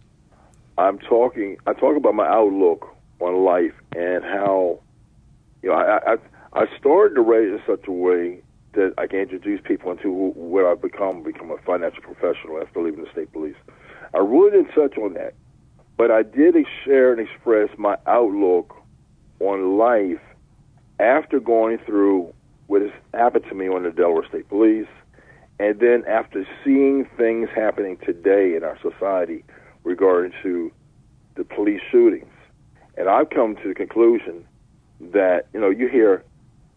I'm 0.77 0.99
talking. 0.99 1.55
I 1.65 1.71
talk 1.71 1.95
about 1.95 2.15
my 2.15 2.27
outlook 2.27 2.93
on 3.21 3.45
life 3.45 3.75
and 3.95 4.25
how, 4.25 4.81
you 5.61 5.69
know, 5.69 5.75
I 5.75 6.15
I, 6.15 6.17
I 6.51 6.65
started 6.77 7.15
to 7.15 7.21
write 7.21 7.47
in 7.47 7.61
such 7.65 7.87
a 7.87 7.93
way 7.93 8.41
that 8.73 8.93
I 8.97 9.07
can 9.07 9.19
introduce 9.19 9.59
people 9.63 9.91
into 9.91 10.11
what 10.11 10.65
I've 10.65 10.81
become, 10.81 11.23
become 11.23 11.51
a 11.51 11.57
financial 11.65 12.01
professional 12.01 12.61
after 12.61 12.81
leaving 12.81 13.03
the 13.03 13.11
state 13.11 13.31
police. 13.31 13.55
I 14.13 14.19
really 14.19 14.51
didn't 14.51 14.73
touch 14.73 14.97
on 14.97 15.13
that, 15.13 15.33
but 15.97 16.11
I 16.11 16.23
did 16.23 16.55
share 16.85 17.11
and 17.11 17.21
express 17.21 17.69
my 17.77 17.97
outlook 18.07 18.75
on 19.39 19.77
life 19.77 20.21
after 20.99 21.39
going 21.39 21.79
through 21.79 22.33
what 22.67 22.81
has 22.81 22.91
happened 23.13 23.45
to 23.49 23.55
me 23.55 23.67
on 23.67 23.83
the 23.83 23.91
Delaware 23.91 24.25
State 24.27 24.47
Police, 24.47 24.87
and 25.59 25.79
then 25.79 26.03
after 26.07 26.47
seeing 26.63 27.05
things 27.17 27.49
happening 27.53 27.97
today 28.05 28.55
in 28.55 28.63
our 28.63 28.77
society 28.81 29.43
regarding 29.83 30.31
to 30.43 30.71
the 31.35 31.43
police 31.43 31.81
shootings. 31.91 32.31
And 32.97 33.09
I've 33.09 33.29
come 33.29 33.55
to 33.57 33.67
the 33.67 33.73
conclusion 33.73 34.45
that, 34.99 35.47
you 35.53 35.59
know, 35.59 35.69
you 35.69 35.87
hear 35.87 36.23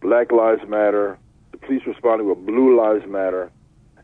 Black 0.01 0.31
Lives 0.31 0.61
Matter, 0.67 1.17
police 1.65 1.81
responding 1.85 2.27
with 2.27 2.45
Blue 2.45 2.77
Lives 2.77 3.05
Matter, 3.07 3.51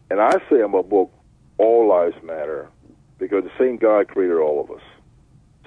and 0.10 0.20
I 0.20 0.34
say 0.50 0.62
in 0.62 0.72
my 0.72 0.82
book, 0.82 1.12
All 1.58 1.88
Lives 1.88 2.22
Matter, 2.24 2.70
because 3.18 3.44
the 3.44 3.52
same 3.58 3.78
God 3.78 4.08
created 4.08 4.38
all 4.38 4.62
of 4.62 4.72
us. 4.72 4.84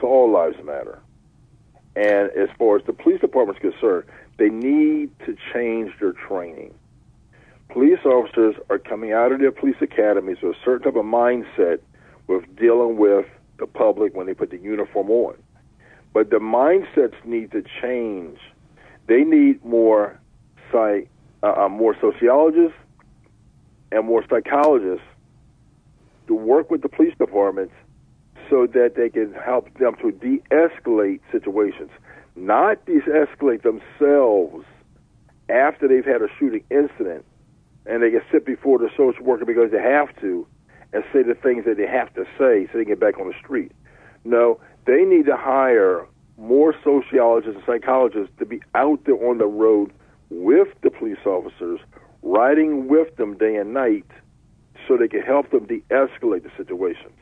So 0.01 0.09
all 0.09 0.31
lives 0.31 0.57
matter. 0.65 1.01
And 1.97 2.31
as 2.33 2.49
far 2.59 2.77
as 2.77 2.85
the 2.85 2.93
police 2.93 3.21
department 3.21 3.59
is 3.59 3.73
concerned, 3.73 4.05
they 4.37 4.49
need 4.49 5.11
to 5.21 5.37
change 5.53 5.93
their 6.01 6.13
training. 6.13 6.75
Police 7.69 8.01
officers 8.05 8.57
are 8.69 8.79
coming 8.79 9.13
out 9.13 9.33
of 9.33 9.41
their 9.41 9.53
police 9.53 9.77
academies 9.81 10.39
with 10.43 10.57
a 10.57 10.59
certain 10.65 10.83
type 10.83 10.97
of 10.97 11.05
mindset 11.05 11.79
with 12.27 12.45
dealing 12.57 12.97
with 12.97 13.27
the 13.59 13.67
public 13.67 14.15
when 14.15 14.27
they 14.27 14.35
put 14.35 14.51
the 14.51 14.59
uniform 14.59 15.11
on. 15.11 15.37
But 16.13 16.31
the 16.31 16.39
mindsets 16.39 17.15
need 17.25 17.53
to 17.53 17.63
change. 17.81 18.39
They 19.07 19.23
need 19.23 19.65
more 19.65 20.19
psych, 20.73 21.09
uh, 21.45 21.65
uh, 21.65 21.69
more 21.69 21.95
sociologists 22.01 22.79
and 23.93 24.07
more 24.07 24.25
psychologists 24.31 25.05
to 26.27 26.35
work 26.35 26.71
with 26.71 26.81
the 26.81 26.89
police 26.89 27.15
departments 27.19 27.75
so 28.49 28.67
that 28.67 28.95
they 28.97 29.11
can 29.11 29.35
help 29.35 29.69
them 29.79 29.95
to 30.01 30.11
de-escalate 30.11 31.21
situations, 31.31 31.91
not 32.35 32.83
de-escalate 32.87 33.63
themselves 33.63 34.65
after 35.51 35.87
they've 35.87 36.05
had 36.05 36.23
a 36.23 36.29
shooting 36.39 36.65
incident, 36.71 37.25
and 37.85 38.03
they 38.03 38.11
can 38.11 38.23
sit 38.33 38.47
before 38.47 38.79
the 38.79 38.89
social 38.97 39.23
worker 39.23 39.45
because 39.45 39.71
they 39.71 39.83
have 39.83 40.09
to, 40.21 40.47
and 40.95 41.05
say 41.13 41.23
the 41.23 41.35
things 41.35 41.67
that 41.67 41.77
they 41.77 41.87
have 41.87 42.13
to 42.15 42.25
say 42.39 42.67
so 42.73 42.79
they 42.79 42.85
can 42.85 42.95
get 42.95 43.01
back 43.01 43.19
on 43.21 43.29
the 43.29 43.35
street. 43.39 43.71
No, 44.25 44.59
they 44.87 45.05
need 45.05 45.27
to 45.27 45.37
hire 45.37 46.07
more 46.39 46.75
sociologists 46.83 47.57
and 47.57 47.65
psychologists 47.67 48.33
to 48.39 48.47
be 48.47 48.63
out 48.75 49.05
there 49.05 49.29
on 49.29 49.37
the 49.37 49.47
road 49.47 49.93
with 50.31 50.69
the 50.83 50.91
police 50.91 51.25
officers, 51.27 51.81
riding 52.23 52.89
with 52.89 53.17
them 53.17 53.37
day 53.37 53.57
and 53.57 53.75
night, 53.75 54.07
so 54.87 54.97
they 54.97 55.09
can 55.09 55.23
help 55.23 55.51
them 55.51 55.67
de-escalate 55.67 56.43
the 56.43 56.51
situations. 56.57 57.19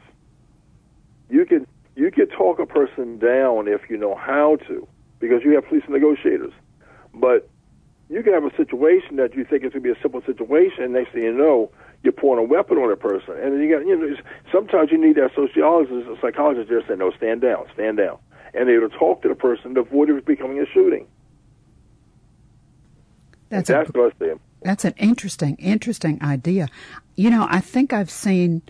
You 1.29 1.45
can 1.45 1.67
you 1.95 2.11
can 2.11 2.27
talk 2.29 2.59
a 2.59 2.67
person 2.67 3.19
down 3.19 3.69
if 3.69 3.83
you 3.91 3.97
know 3.97 4.15
how 4.15 4.57
to, 4.69 4.87
because 5.21 5.43
you 5.45 5.55
have 5.55 5.67
police 5.69 5.85
negotiators. 5.89 6.53
But 7.15 7.49
you 8.09 8.23
can 8.23 8.33
have 8.33 8.45
a 8.45 8.55
situation 8.57 9.17
that 9.17 9.35
you 9.35 9.45
think 9.45 9.65
is 9.65 9.73
going 9.73 9.83
to 9.83 9.89
be 9.89 9.91
a 9.91 10.03
simple 10.03 10.23
situation, 10.25 10.85
and 10.85 10.93
next 10.93 11.13
thing 11.13 11.23
you 11.23 11.33
know, 11.33 11.71
you're 12.03 12.13
pointing 12.13 12.47
a 12.47 12.49
weapon 12.49 12.79
on 12.79 12.91
a 12.91 12.97
person. 12.97 13.35
And 13.39 13.55
then 13.55 13.61
you 13.61 13.71
got, 13.71 13.87
you 13.87 13.97
know, 13.97 14.17
sometimes 14.51 14.91
you 14.91 14.99
need 14.99 15.17
that 15.17 15.31
sociologist 15.35 16.09
or 16.09 16.19
psychologist 16.21 16.69
there 16.69 16.83
saying, 16.87 16.99
no, 16.99 17.13
stand 17.17 17.41
down, 17.41 17.65
stand 17.75 17.99
down. 17.99 18.19
And 18.55 18.69
they'll 18.69 18.89
talk 18.89 19.23
to 19.23 19.29
the 19.29 19.35
person 19.35 19.75
to 19.75 19.81
avoid 19.81 20.11
it 20.11 20.27
becoming 20.27 20.59
a 20.59 20.67
shooting. 20.67 21.07
That's, 23.53 23.69
that's 23.69 23.91
a. 23.91 23.93
That's 24.63 24.85
an 24.87 24.95
interesting, 24.97 25.57
interesting 25.57 26.23
idea. 26.23 26.69
You 27.17 27.29
know, 27.29 27.47
I 27.51 27.61
think 27.61 27.93
I've 27.93 28.11
seen. 28.11 28.63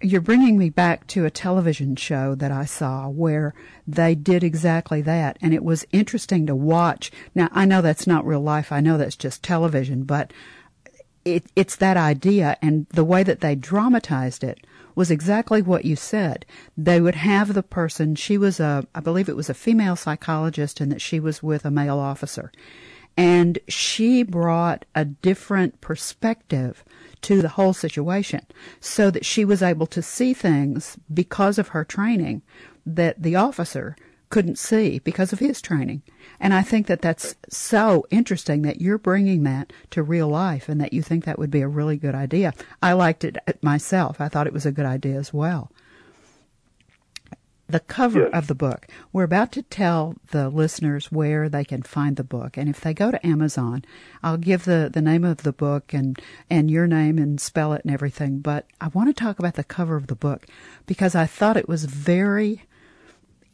You're 0.00 0.20
bringing 0.20 0.56
me 0.56 0.70
back 0.70 1.06
to 1.08 1.26
a 1.26 1.30
television 1.30 1.96
show 1.96 2.34
that 2.36 2.52
I 2.52 2.64
saw 2.64 3.08
where 3.08 3.52
they 3.86 4.14
did 4.14 4.44
exactly 4.44 5.02
that, 5.02 5.36
and 5.42 5.52
it 5.52 5.64
was 5.64 5.84
interesting 5.92 6.46
to 6.46 6.54
watch. 6.54 7.10
Now, 7.34 7.48
I 7.52 7.66
know 7.66 7.82
that's 7.82 8.06
not 8.06 8.24
real 8.24 8.40
life. 8.40 8.70
I 8.70 8.80
know 8.80 8.96
that's 8.96 9.16
just 9.16 9.42
television, 9.42 10.04
but 10.04 10.32
it, 11.24 11.44
it's 11.56 11.76
that 11.76 11.96
idea, 11.96 12.56
and 12.62 12.86
the 12.90 13.04
way 13.04 13.22
that 13.24 13.40
they 13.40 13.56
dramatized 13.56 14.44
it 14.44 14.64
was 14.94 15.10
exactly 15.10 15.60
what 15.60 15.84
you 15.84 15.96
said. 15.96 16.46
They 16.78 17.00
would 17.00 17.16
have 17.16 17.52
the 17.52 17.62
person. 17.62 18.14
She 18.14 18.38
was 18.38 18.60
a, 18.60 18.86
I 18.94 19.00
believe 19.00 19.28
it 19.28 19.36
was 19.36 19.50
a 19.50 19.54
female 19.54 19.96
psychologist, 19.96 20.80
and 20.80 20.90
that 20.92 21.02
she 21.02 21.18
was 21.18 21.42
with 21.42 21.64
a 21.64 21.70
male 21.70 21.98
officer 21.98 22.52
and 23.16 23.58
she 23.68 24.22
brought 24.22 24.84
a 24.94 25.04
different 25.04 25.80
perspective 25.80 26.84
to 27.22 27.42
the 27.42 27.50
whole 27.50 27.74
situation 27.74 28.46
so 28.80 29.10
that 29.10 29.26
she 29.26 29.44
was 29.44 29.62
able 29.62 29.86
to 29.86 30.02
see 30.02 30.32
things 30.32 30.96
because 31.12 31.58
of 31.58 31.68
her 31.68 31.84
training 31.84 32.42
that 32.86 33.22
the 33.22 33.36
officer 33.36 33.96
couldn't 34.30 34.58
see 34.58 35.00
because 35.00 35.32
of 35.32 35.40
his 35.40 35.60
training. 35.60 36.02
And 36.38 36.54
I 36.54 36.62
think 36.62 36.86
that 36.86 37.02
that's 37.02 37.34
so 37.48 38.06
interesting 38.10 38.62
that 38.62 38.80
you're 38.80 38.96
bringing 38.96 39.42
that 39.42 39.72
to 39.90 40.02
real 40.02 40.28
life 40.28 40.68
and 40.68 40.80
that 40.80 40.92
you 40.92 41.02
think 41.02 41.24
that 41.24 41.38
would 41.38 41.50
be 41.50 41.62
a 41.62 41.68
really 41.68 41.96
good 41.96 42.14
idea. 42.14 42.54
I 42.80 42.92
liked 42.92 43.24
it 43.24 43.36
myself. 43.60 44.20
I 44.20 44.28
thought 44.28 44.46
it 44.46 44.52
was 44.52 44.66
a 44.66 44.72
good 44.72 44.86
idea 44.86 45.16
as 45.16 45.34
well 45.34 45.70
the 47.70 47.80
cover 47.80 48.20
yes. 48.20 48.30
of 48.32 48.46
the 48.46 48.54
book. 48.54 48.86
We're 49.12 49.24
about 49.24 49.52
to 49.52 49.62
tell 49.62 50.16
the 50.30 50.48
listeners 50.48 51.10
where 51.10 51.48
they 51.48 51.64
can 51.64 51.82
find 51.82 52.16
the 52.16 52.24
book. 52.24 52.56
And 52.56 52.68
if 52.68 52.80
they 52.80 52.92
go 52.92 53.10
to 53.10 53.26
Amazon, 53.26 53.84
I'll 54.22 54.36
give 54.36 54.64
the, 54.64 54.90
the 54.92 55.02
name 55.02 55.24
of 55.24 55.38
the 55.38 55.52
book 55.52 55.94
and, 55.94 56.20
and 56.50 56.70
your 56.70 56.86
name 56.86 57.18
and 57.18 57.40
spell 57.40 57.72
it 57.72 57.82
and 57.84 57.92
everything. 57.92 58.40
But 58.40 58.66
I 58.80 58.88
want 58.88 59.08
to 59.08 59.14
talk 59.22 59.38
about 59.38 59.54
the 59.54 59.64
cover 59.64 59.96
of 59.96 60.08
the 60.08 60.14
book 60.14 60.46
because 60.86 61.14
I 61.14 61.26
thought 61.26 61.56
it 61.56 61.68
was 61.68 61.84
very 61.84 62.64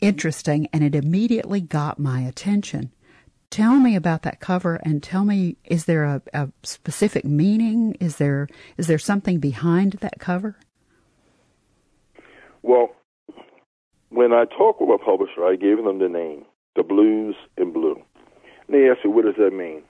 interesting 0.00 0.68
and 0.72 0.82
it 0.82 0.94
immediately 0.94 1.60
got 1.60 1.98
my 1.98 2.20
attention. 2.20 2.92
Tell 3.50 3.76
me 3.76 3.94
about 3.94 4.22
that 4.22 4.40
cover 4.40 4.76
and 4.76 5.02
tell 5.02 5.24
me 5.24 5.56
is 5.64 5.84
there 5.84 6.04
a, 6.04 6.22
a 6.34 6.48
specific 6.62 7.24
meaning? 7.24 7.96
Is 8.00 8.16
there 8.16 8.48
is 8.76 8.88
there 8.88 8.98
something 8.98 9.38
behind 9.38 9.92
that 9.94 10.18
cover? 10.18 10.56
Well, 12.62 12.95
when 14.10 14.32
I 14.32 14.44
talked 14.44 14.80
with 14.80 14.88
my 14.88 15.04
publisher, 15.04 15.44
I 15.44 15.56
gave 15.56 15.82
them 15.82 15.98
the 15.98 16.08
name, 16.08 16.44
The 16.74 16.82
Blues 16.82 17.34
in 17.56 17.72
Blue. 17.72 18.00
And 18.66 18.76
they 18.76 18.88
asked 18.88 19.04
me, 19.04 19.10
what 19.10 19.24
does 19.24 19.34
that 19.38 19.52
mean? 19.52 19.82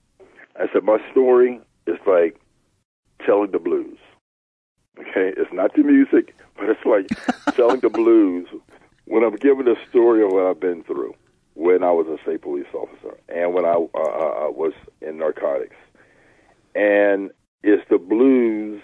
I 0.56 0.66
said, 0.72 0.84
my 0.84 0.98
story 1.10 1.60
is 1.86 1.98
like 2.06 2.40
telling 3.24 3.50
the 3.50 3.58
blues. 3.58 3.98
Okay, 4.98 5.34
it's 5.36 5.52
not 5.52 5.74
the 5.74 5.82
music, 5.82 6.34
but 6.56 6.70
it's 6.70 6.84
like 6.86 7.06
telling 7.56 7.80
the 7.80 7.90
blues 7.90 8.48
when 9.04 9.22
I'm 9.22 9.36
giving 9.36 9.68
a 9.68 9.74
story 9.88 10.24
of 10.24 10.32
what 10.32 10.46
I've 10.46 10.60
been 10.60 10.82
through 10.84 11.14
when 11.54 11.82
I 11.82 11.90
was 11.90 12.06
a 12.06 12.22
state 12.22 12.42
police 12.42 12.66
officer 12.74 13.18
and 13.28 13.54
when 13.54 13.64
I 13.64 13.72
uh, 13.72 13.98
uh, 13.98 14.46
uh 14.46 14.50
was 14.50 14.72
in 15.00 15.18
narcotics. 15.18 15.76
And 16.74 17.30
it's 17.62 17.82
the 17.88 17.98
blues 17.98 18.82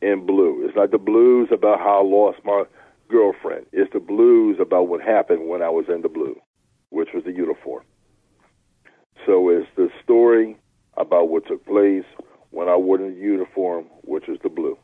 in 0.00 0.24
blue. 0.26 0.64
It's 0.66 0.76
not 0.76 0.90
the 0.90 0.98
blues 0.98 1.48
about 1.52 1.78
how 1.78 2.00
I 2.00 2.02
lost 2.02 2.38
my 2.44 2.64
girlfriend. 3.08 3.66
It's 3.72 3.92
the 3.92 4.00
blues 4.00 4.58
about 4.60 4.88
what 4.88 5.00
happened 5.00 5.48
when 5.48 5.62
I 5.62 5.68
was 5.68 5.86
in 5.88 6.02
the 6.02 6.08
blue, 6.08 6.40
which 6.90 7.08
was 7.14 7.24
the 7.24 7.32
uniform. 7.32 7.84
So 9.24 9.48
it's 9.48 9.68
the 9.76 9.88
story 10.02 10.56
about 10.96 11.28
what 11.28 11.46
took 11.46 11.64
place 11.66 12.04
when 12.50 12.68
I 12.68 12.76
wore 12.76 12.98
the 12.98 13.08
uniform, 13.08 13.86
which 14.02 14.24
was 14.28 14.38
the 14.42 14.48
blue. 14.48 14.78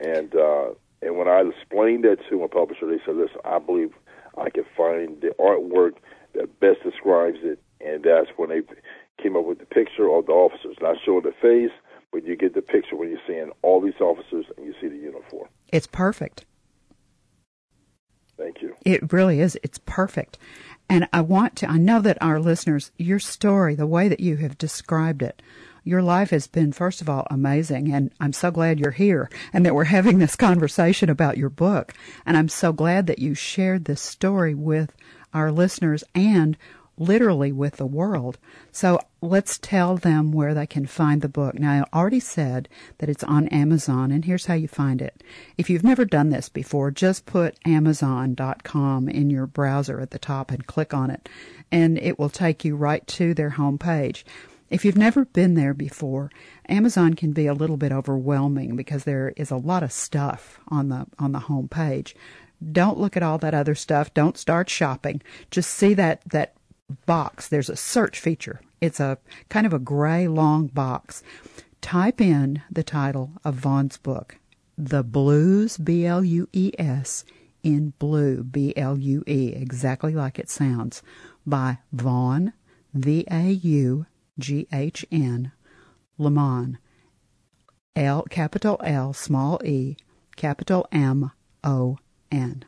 And 0.00 0.34
uh, 0.34 0.70
and 1.02 1.16
when 1.16 1.28
I 1.28 1.42
explained 1.42 2.04
that 2.04 2.18
to 2.28 2.40
my 2.40 2.46
publisher, 2.46 2.86
they 2.86 3.00
said, 3.04 3.16
"Listen, 3.16 3.40
I 3.44 3.58
believe 3.58 3.92
I 4.36 4.50
can 4.50 4.64
find 4.76 5.20
the 5.20 5.34
artwork 5.38 5.94
that 6.34 6.58
best 6.60 6.82
describes 6.82 7.38
it." 7.42 7.60
And 7.80 8.02
that's 8.02 8.28
when 8.36 8.48
they 8.48 8.62
came 9.22 9.36
up 9.36 9.44
with 9.44 9.58
the 9.58 9.66
picture 9.66 10.10
of 10.10 10.26
the 10.26 10.32
officers, 10.32 10.76
not 10.80 10.96
showing 11.04 11.22
the 11.22 11.32
face, 11.40 11.70
but 12.12 12.24
you 12.24 12.36
get 12.36 12.54
the 12.54 12.62
picture 12.62 12.96
when 12.96 13.10
you're 13.10 13.18
seeing 13.26 13.50
all 13.62 13.80
these 13.80 14.00
officers 14.00 14.46
and 14.56 14.66
you 14.66 14.74
see 14.80 14.88
the 14.88 14.96
uniform. 14.96 15.48
It's 15.72 15.86
perfect. 15.86 16.44
Thank 18.36 18.62
you. 18.62 18.76
It 18.84 19.12
really 19.12 19.40
is. 19.40 19.58
It's 19.62 19.78
perfect. 19.86 20.38
And 20.88 21.08
I 21.12 21.20
want 21.22 21.56
to, 21.56 21.70
I 21.70 21.78
know 21.78 22.00
that 22.00 22.18
our 22.20 22.38
listeners, 22.38 22.90
your 22.98 23.18
story, 23.18 23.74
the 23.74 23.86
way 23.86 24.08
that 24.08 24.20
you 24.20 24.36
have 24.36 24.58
described 24.58 25.22
it, 25.22 25.40
your 25.82 26.02
life 26.02 26.30
has 26.30 26.46
been, 26.46 26.72
first 26.72 27.00
of 27.00 27.08
all, 27.08 27.26
amazing. 27.30 27.92
And 27.92 28.10
I'm 28.20 28.32
so 28.32 28.50
glad 28.50 28.80
you're 28.80 28.90
here 28.90 29.30
and 29.52 29.64
that 29.64 29.74
we're 29.74 29.84
having 29.84 30.18
this 30.18 30.36
conversation 30.36 31.10
about 31.10 31.36
your 31.36 31.50
book. 31.50 31.94
And 32.26 32.36
I'm 32.36 32.48
so 32.48 32.72
glad 32.72 33.06
that 33.06 33.18
you 33.18 33.34
shared 33.34 33.84
this 33.84 34.00
story 34.00 34.54
with 34.54 34.92
our 35.32 35.52
listeners 35.52 36.04
and 36.14 36.56
literally 36.96 37.52
with 37.52 37.76
the 37.76 37.86
world. 37.86 38.38
So 38.72 39.00
let's 39.20 39.58
tell 39.58 39.96
them 39.96 40.32
where 40.32 40.54
they 40.54 40.66
can 40.66 40.86
find 40.86 41.22
the 41.22 41.28
book. 41.28 41.58
Now, 41.58 41.84
I 41.92 41.96
already 41.96 42.20
said 42.20 42.68
that 42.98 43.08
it's 43.08 43.24
on 43.24 43.48
Amazon, 43.48 44.10
and 44.10 44.24
here's 44.24 44.46
how 44.46 44.54
you 44.54 44.68
find 44.68 45.02
it. 45.02 45.22
If 45.58 45.68
you've 45.68 45.84
never 45.84 46.04
done 46.04 46.30
this 46.30 46.48
before, 46.48 46.90
just 46.90 47.26
put 47.26 47.58
Amazon.com 47.64 49.08
in 49.08 49.30
your 49.30 49.46
browser 49.46 50.00
at 50.00 50.10
the 50.10 50.18
top 50.18 50.50
and 50.50 50.66
click 50.66 50.94
on 50.94 51.10
it, 51.10 51.28
and 51.72 51.98
it 51.98 52.18
will 52.18 52.30
take 52.30 52.64
you 52.64 52.76
right 52.76 53.06
to 53.08 53.34
their 53.34 53.50
homepage. 53.50 54.24
If 54.70 54.84
you've 54.84 54.96
never 54.96 55.24
been 55.24 55.54
there 55.54 55.74
before, 55.74 56.30
Amazon 56.68 57.14
can 57.14 57.32
be 57.32 57.46
a 57.46 57.54
little 57.54 57.76
bit 57.76 57.92
overwhelming 57.92 58.76
because 58.76 59.04
there 59.04 59.32
is 59.36 59.50
a 59.50 59.56
lot 59.56 59.82
of 59.82 59.92
stuff 59.92 60.58
on 60.68 60.88
the 60.88 61.06
on 61.18 61.32
the 61.32 61.38
home 61.40 61.68
page. 61.68 62.16
Don't 62.72 62.98
look 62.98 63.16
at 63.16 63.22
all 63.22 63.38
that 63.38 63.54
other 63.54 63.74
stuff. 63.74 64.14
Don't 64.14 64.38
start 64.38 64.70
shopping. 64.70 65.22
Just 65.50 65.70
see 65.70 65.94
that 65.94 66.22
that 66.30 66.54
box. 67.06 67.48
There's 67.48 67.70
a 67.70 67.76
search 67.76 68.18
feature. 68.18 68.60
It's 68.80 69.00
a 69.00 69.18
kind 69.48 69.66
of 69.66 69.72
a 69.72 69.78
gray 69.78 70.28
long 70.28 70.66
box. 70.68 71.22
Type 71.80 72.20
in 72.20 72.62
the 72.70 72.82
title 72.82 73.32
of 73.44 73.54
Vaughn's 73.54 73.98
book, 73.98 74.38
The 74.78 75.02
Blues, 75.02 75.76
B 75.76 76.06
L 76.06 76.24
U 76.24 76.48
E 76.52 76.72
S, 76.78 77.24
in 77.62 77.92
Blue, 77.98 78.42
B 78.42 78.72
L 78.76 78.98
U 78.98 79.22
E, 79.26 79.52
exactly 79.54 80.14
like 80.14 80.38
it 80.38 80.50
sounds, 80.50 81.02
by 81.46 81.78
Vaughn, 81.92 82.52
V 82.92 83.26
A 83.30 83.50
U 83.50 84.06
G 84.38 84.66
H 84.72 85.04
N, 85.10 85.52
Lemon, 86.18 86.78
L 87.96 88.22
capital 88.30 88.80
L 88.82 89.12
small 89.12 89.60
e 89.64 89.96
capital 90.36 90.86
M 90.90 91.30
O 91.62 91.98
N. 92.30 92.64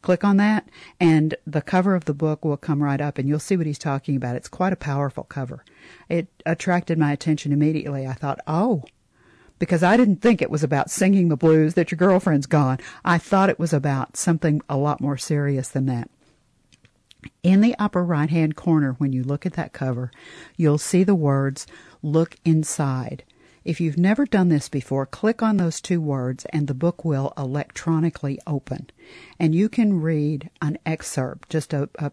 Click 0.00 0.22
on 0.22 0.36
that, 0.36 0.68
and 1.00 1.34
the 1.46 1.60
cover 1.60 1.94
of 1.94 2.04
the 2.04 2.14
book 2.14 2.44
will 2.44 2.56
come 2.56 2.82
right 2.82 3.00
up, 3.00 3.18
and 3.18 3.28
you'll 3.28 3.38
see 3.38 3.56
what 3.56 3.66
he's 3.66 3.78
talking 3.78 4.16
about. 4.16 4.36
It's 4.36 4.48
quite 4.48 4.72
a 4.72 4.76
powerful 4.76 5.24
cover. 5.24 5.64
It 6.08 6.28
attracted 6.46 6.98
my 6.98 7.12
attention 7.12 7.52
immediately. 7.52 8.06
I 8.06 8.12
thought, 8.12 8.38
oh, 8.46 8.84
because 9.58 9.82
I 9.82 9.96
didn't 9.96 10.22
think 10.22 10.40
it 10.40 10.50
was 10.50 10.62
about 10.62 10.90
singing 10.90 11.28
the 11.28 11.36
blues 11.36 11.74
that 11.74 11.90
your 11.90 11.96
girlfriend's 11.96 12.46
gone. 12.46 12.78
I 13.04 13.18
thought 13.18 13.50
it 13.50 13.58
was 13.58 13.72
about 13.72 14.16
something 14.16 14.62
a 14.68 14.76
lot 14.76 15.00
more 15.00 15.16
serious 15.16 15.68
than 15.68 15.86
that. 15.86 16.08
In 17.42 17.60
the 17.60 17.74
upper 17.78 18.04
right 18.04 18.30
hand 18.30 18.54
corner, 18.54 18.92
when 18.98 19.12
you 19.12 19.24
look 19.24 19.44
at 19.44 19.54
that 19.54 19.72
cover, 19.72 20.12
you'll 20.56 20.78
see 20.78 21.02
the 21.02 21.16
words, 21.16 21.66
Look 22.02 22.36
Inside. 22.44 23.24
If 23.68 23.82
you've 23.82 23.98
never 23.98 24.24
done 24.24 24.48
this 24.48 24.70
before, 24.70 25.04
click 25.04 25.42
on 25.42 25.58
those 25.58 25.82
two 25.82 26.00
words 26.00 26.46
and 26.54 26.66
the 26.66 26.72
book 26.72 27.04
will 27.04 27.34
electronically 27.36 28.38
open. 28.46 28.88
And 29.38 29.54
you 29.54 29.68
can 29.68 30.00
read 30.00 30.48
an 30.62 30.78
excerpt, 30.86 31.50
just 31.50 31.74
a, 31.74 31.90
a 31.98 32.12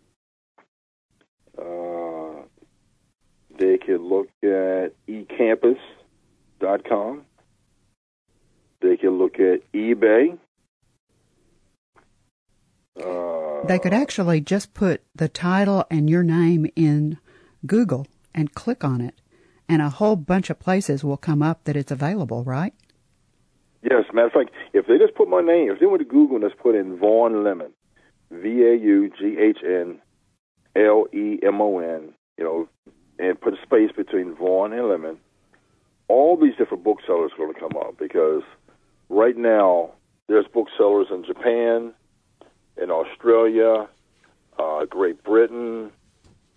Uh, 1.58 2.42
they 3.58 3.78
can 3.78 3.98
look 3.98 4.28
at 4.44 4.94
eCampus 6.64 6.90
com. 6.90 7.26
They 8.82 8.98
can 8.98 9.18
look 9.18 9.40
at 9.40 9.62
eBay. 9.74 10.38
Uh, 13.02 13.66
they 13.66 13.80
could 13.80 13.94
actually 13.94 14.42
just 14.42 14.74
put 14.74 15.02
the 15.16 15.30
title 15.30 15.86
and 15.90 16.10
your 16.10 16.24
name 16.24 16.68
in 16.76 17.18
Google 17.66 18.08
and 18.36 18.54
click 18.54 18.84
on 18.84 19.02
it, 19.02 19.16
and 19.70 19.82
a 19.82 19.90
whole 19.90 20.16
bunch 20.16 20.50
of 20.50 20.60
places 20.60 21.04
will 21.04 21.18
come 21.18 21.42
up 21.42 21.64
that 21.64 21.76
it's 21.76 21.92
available, 21.92 22.44
right? 22.44 22.74
Yes, 23.84 24.06
matter 24.14 24.28
of 24.28 24.34
fact, 24.34 24.52
if 24.74 24.86
they 24.88 24.98
just 24.98 25.16
put 25.16 25.30
my 25.30 25.42
name, 25.42 25.72
if 25.72 25.80
they 25.80 25.86
went 25.86 26.00
to 26.00 26.06
Google 26.06 26.38
and 26.38 26.46
just 26.46 26.62
put 26.62 26.76
in 26.76 26.98
Vaughn 26.98 27.44
Lemon, 27.44 27.72
V 28.32 28.64
A 28.64 28.76
U 28.76 29.12
G 29.18 29.38
H 29.40 29.60
N 29.66 30.00
L 30.76 31.06
E 31.14 31.40
M 31.42 31.62
O 31.62 31.80
N, 31.80 32.14
you 32.38 32.44
know, 32.44 32.68
and 33.20 33.40
put 33.40 33.54
a 33.54 33.62
space 33.62 33.92
between 33.96 34.36
Vaughn 34.36 34.74
and 34.74 34.88
Lemon, 34.90 35.18
all 36.14 36.38
these 36.38 36.56
different 36.58 36.84
booksellers 36.84 37.32
are 37.34 37.38
going 37.38 37.54
to 37.54 37.60
come 37.60 37.76
up 37.76 37.98
because 37.98 38.44
right 39.10 39.36
now 39.36 39.92
there's 40.28 40.46
booksellers 40.54 41.08
in 41.10 41.26
Japan, 41.26 41.92
in 42.80 42.92
Australia, 42.92 43.88
uh, 44.60 44.86
Great 44.86 45.24
Britain, 45.24 45.92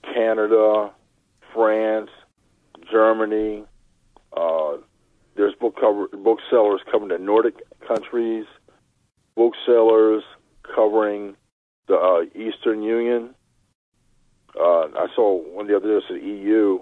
Canada, 0.03 0.91
France, 1.55 2.11
Germany. 2.93 3.65
Uh, 4.37 4.77
there's 5.37 5.55
book 5.55 5.77
cover, 5.81 6.09
booksellers 6.09 6.83
covering 6.91 7.09
the 7.09 7.19
Nordic 7.19 7.55
countries, 7.89 8.45
booksellers 9.37 10.23
covering 10.75 11.35
the 11.89 11.97
uh, 11.97 12.39
Eastern 12.39 12.83
Union. 12.83 13.35
Uh, 14.55 14.85
I 14.85 15.07
saw 15.15 15.41
one 15.55 15.67
the 15.67 15.77
other 15.77 15.99
day 15.99 16.07
said 16.09 16.23
EU. 16.23 16.81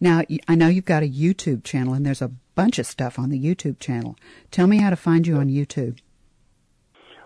Now, 0.00 0.22
I 0.46 0.54
know 0.54 0.68
you've 0.68 0.84
got 0.84 1.02
a 1.02 1.08
YouTube 1.08 1.64
channel, 1.64 1.94
and 1.94 2.06
there's 2.06 2.22
a 2.22 2.30
bunch 2.54 2.78
of 2.78 2.86
stuff 2.86 3.18
on 3.18 3.30
the 3.30 3.42
YouTube 3.42 3.80
channel. 3.80 4.16
Tell 4.50 4.66
me 4.66 4.78
how 4.78 4.90
to 4.90 4.96
find 4.96 5.26
you 5.26 5.36
on 5.36 5.48
YouTube. 5.48 5.98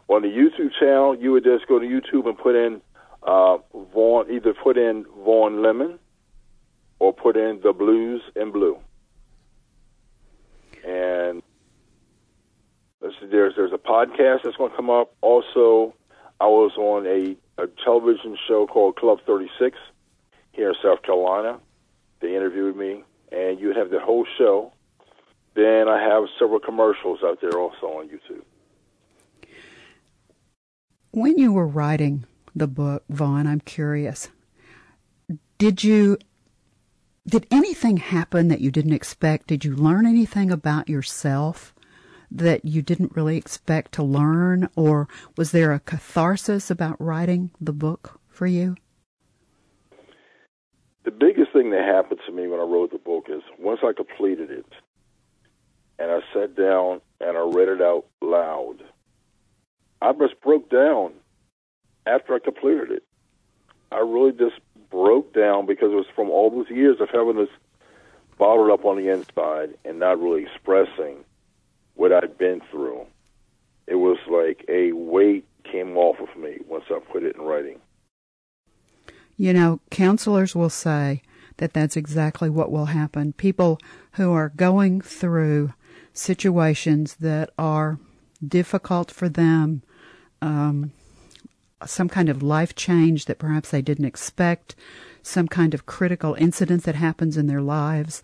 On 0.08 0.22
the 0.22 0.28
YouTube 0.28 0.70
channel, 0.78 1.16
you 1.16 1.32
would 1.32 1.44
just 1.44 1.66
go 1.66 1.78
to 1.78 1.86
YouTube 1.86 2.26
and 2.26 2.38
put 2.38 2.54
in 2.54 2.80
uh, 3.22 3.58
Vaughn, 3.92 4.30
either 4.30 4.54
put 4.54 4.78
in 4.78 5.04
Vaughn 5.24 5.62
Lemon 5.62 5.98
or 7.02 7.12
put 7.12 7.36
in 7.36 7.58
The 7.64 7.72
Blues 7.72 8.22
in 8.36 8.52
Blue. 8.52 8.78
And 10.86 11.42
there's 13.00 13.54
there's 13.56 13.72
a 13.72 13.76
podcast 13.76 14.44
that's 14.44 14.56
going 14.56 14.70
to 14.70 14.76
come 14.76 14.88
up. 14.88 15.12
Also, 15.20 15.94
I 16.40 16.46
was 16.46 16.70
on 16.76 17.04
a, 17.06 17.36
a 17.60 17.66
television 17.84 18.38
show 18.46 18.68
called 18.68 18.94
Club 18.94 19.18
36 19.26 19.76
here 20.52 20.68
in 20.68 20.74
South 20.80 21.02
Carolina. 21.02 21.58
They 22.20 22.36
interviewed 22.36 22.76
me, 22.76 23.02
and 23.32 23.58
you 23.58 23.72
have 23.74 23.90
the 23.90 23.98
whole 23.98 24.24
show. 24.38 24.72
Then 25.54 25.88
I 25.88 26.00
have 26.00 26.26
several 26.38 26.60
commercials 26.60 27.18
out 27.24 27.40
there 27.40 27.58
also 27.58 27.86
on 27.98 28.10
YouTube. 28.10 28.44
When 31.10 31.36
you 31.36 31.52
were 31.52 31.66
writing 31.66 32.26
the 32.54 32.68
book, 32.68 33.02
Vaughn, 33.08 33.48
I'm 33.48 33.60
curious. 33.60 34.28
Did 35.58 35.82
you 35.82 36.18
did 37.26 37.46
anything 37.50 37.98
happen 37.98 38.48
that 38.48 38.60
you 38.60 38.70
didn't 38.70 38.92
expect? 38.92 39.46
Did 39.46 39.64
you 39.64 39.76
learn 39.76 40.06
anything 40.06 40.50
about 40.50 40.88
yourself 40.88 41.74
that 42.30 42.64
you 42.64 42.82
didn't 42.82 43.14
really 43.14 43.36
expect 43.36 43.92
to 43.92 44.02
learn 44.02 44.68
or 44.74 45.06
was 45.36 45.52
there 45.52 45.72
a 45.72 45.80
catharsis 45.80 46.70
about 46.70 47.00
writing 47.00 47.50
the 47.60 47.72
book 47.72 48.20
for 48.28 48.46
you? 48.46 48.74
The 51.04 51.10
biggest 51.10 51.52
thing 51.52 51.70
that 51.70 51.84
happened 51.84 52.20
to 52.26 52.32
me 52.32 52.48
when 52.48 52.60
I 52.60 52.64
wrote 52.64 52.90
the 52.90 52.98
book 52.98 53.26
is 53.28 53.42
once 53.58 53.80
I 53.84 53.92
completed 53.92 54.50
it 54.50 54.66
and 55.98 56.10
I 56.10 56.20
sat 56.32 56.56
down 56.56 57.00
and 57.20 57.36
I 57.36 57.40
read 57.40 57.68
it 57.68 57.82
out 57.82 58.06
loud, 58.20 58.82
I 60.00 60.12
just 60.12 60.40
broke 60.40 60.70
down 60.70 61.12
after 62.06 62.34
I 62.34 62.38
completed 62.38 62.90
it. 62.90 63.02
I 63.92 63.98
really 63.98 64.32
just 64.32 64.60
broke 64.92 65.34
down 65.34 65.66
because 65.66 65.90
it 65.90 65.96
was 65.96 66.06
from 66.14 66.30
all 66.30 66.50
those 66.50 66.70
years 66.70 67.00
of 67.00 67.08
having 67.08 67.36
this 67.36 67.48
bottled 68.38 68.70
up 68.70 68.84
on 68.84 68.96
the 68.96 69.08
inside 69.08 69.76
and 69.84 69.98
not 69.98 70.20
really 70.20 70.44
expressing 70.44 71.24
what 71.94 72.12
I'd 72.12 72.38
been 72.38 72.60
through. 72.70 73.06
It 73.88 73.96
was 73.96 74.18
like 74.30 74.64
a 74.68 74.92
weight 74.92 75.46
came 75.64 75.96
off 75.96 76.20
of 76.20 76.40
me 76.40 76.58
once 76.68 76.84
I 76.90 77.00
put 77.00 77.24
it 77.24 77.34
in 77.34 77.42
writing. 77.42 77.80
You 79.36 79.52
know, 79.52 79.80
counselors 79.90 80.54
will 80.54 80.70
say 80.70 81.22
that 81.56 81.72
that's 81.72 81.96
exactly 81.96 82.50
what 82.50 82.70
will 82.70 82.86
happen. 82.86 83.32
People 83.32 83.78
who 84.12 84.32
are 84.32 84.50
going 84.50 85.00
through 85.00 85.72
situations 86.12 87.16
that 87.16 87.50
are 87.58 87.98
difficult 88.46 89.10
for 89.10 89.28
them, 89.28 89.82
um, 90.40 90.92
some 91.86 92.08
kind 92.08 92.28
of 92.28 92.42
life 92.42 92.74
change 92.74 93.26
that 93.26 93.38
perhaps 93.38 93.70
they 93.70 93.82
didn't 93.82 94.04
expect, 94.04 94.74
some 95.22 95.48
kind 95.48 95.74
of 95.74 95.86
critical 95.86 96.34
incident 96.34 96.84
that 96.84 96.94
happens 96.94 97.36
in 97.36 97.46
their 97.46 97.60
lives, 97.60 98.22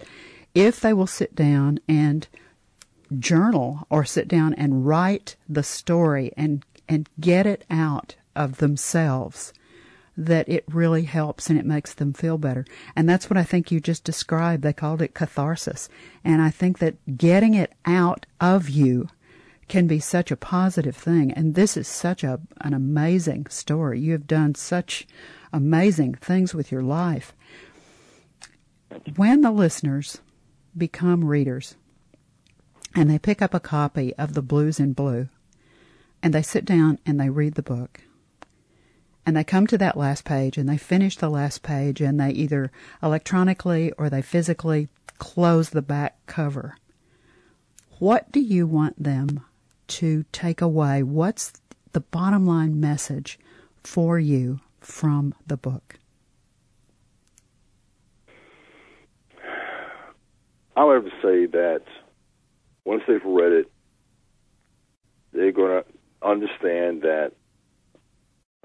if 0.55 0.81
they 0.81 0.93
will 0.93 1.07
sit 1.07 1.35
down 1.35 1.79
and 1.89 2.27
journal 3.19 3.87
or 3.89 4.05
sit 4.05 4.29
down 4.29 4.53
and 4.55 4.87
write 4.87 5.37
the 5.49 5.63
story 5.63 6.33
and 6.37 6.65
and 6.89 7.09
get 7.21 7.47
it 7.47 7.65
out 7.71 8.17
of 8.35 8.59
themselves 8.59 9.53
that 10.17 10.49
it 10.49 10.65
really 10.69 11.05
helps 11.05 11.49
and 11.49 11.59
it 11.59 11.65
makes 11.65 11.95
them 11.95 12.13
feel 12.13 12.39
better. 12.39 12.65
And 12.97 13.09
that's 13.09 13.31
what 13.31 13.37
I 13.37 13.45
think 13.45 13.71
you 13.71 13.79
just 13.79 14.03
described. 14.03 14.65
They 14.65 14.73
called 14.73 15.01
it 15.01 15.15
catharsis. 15.15 15.89
And 16.25 16.43
I 16.43 16.51
think 16.51 16.81
that 16.81 17.17
getting 17.17 17.55
it 17.55 17.73
out 17.85 18.27
of 18.41 18.69
you 18.69 19.09
can 19.69 19.87
be 19.87 20.01
such 20.01 20.31
a 20.31 20.37
positive 20.37 20.97
thing. 20.97 21.33
And 21.33 21.55
this 21.55 21.77
is 21.77 21.87
such 21.87 22.25
a, 22.25 22.41
an 22.61 22.75
amazing 22.75 23.47
story. 23.47 24.01
You 24.01 24.13
have 24.13 24.27
done 24.27 24.55
such 24.55 25.07
amazing 25.53 26.15
things 26.15 26.55
with 26.55 26.73
your 26.73 26.83
life. 26.83 27.35
When 29.17 29.43
the 29.43 29.51
listeners 29.51 30.19
become 30.77 31.25
readers 31.25 31.77
and 32.95 33.11
they 33.11 33.19
pick 33.19 33.43
up 33.43 33.55
a 33.55 33.61
copy 33.61 34.15
of 34.17 34.35
The 34.35 34.43
Blues 34.43 34.81
in 34.81 34.93
Blue 34.93 35.29
and 36.23 36.33
they 36.33 36.43
sit 36.43 36.65
down 36.65 36.99
and 37.05 37.21
they 37.21 37.31
read 37.31 37.55
the 37.55 37.63
book, 37.63 38.01
and 39.29 39.37
they 39.37 39.45
come 39.45 39.67
to 39.67 39.77
that 39.77 39.99
last 39.99 40.25
page 40.25 40.57
and 40.57 40.67
they 40.67 40.79
finish 40.79 41.17
the 41.19 41.29
last 41.29 41.63
page 41.63 42.01
and 42.01 42.19
they 42.19 42.31
either 42.31 42.73
electronically 43.03 43.93
or 43.99 44.09
they 44.09 44.23
physically 44.23 44.89
close 45.19 45.69
the 45.69 45.83
back 45.83 46.17
cover. 46.25 46.77
What 47.99 48.33
do 48.33 48.41
you 48.41 48.67
want 48.67 49.03
them 49.03 49.45
to 49.89 50.25
take 50.33 50.61
away? 50.61 51.03
What's 51.03 51.53
the 51.93 52.01
bottom 52.01 52.47
line 52.47 52.81
message 52.81 53.39
for 53.83 54.19
you 54.19 54.61
from 54.81 55.35
the 55.47 55.57
book? 55.57 55.97
I 60.77 60.85
would 60.85 61.03
have 61.03 61.05
to 61.05 61.21
say 61.23 61.47
that 61.47 61.83
once 62.85 63.03
they've 63.09 63.25
read 63.25 63.53
it, 63.53 63.73
they're 65.33 65.53
going 65.53 65.83
to 65.83 66.27
understand 66.27 67.03
that 67.03 67.33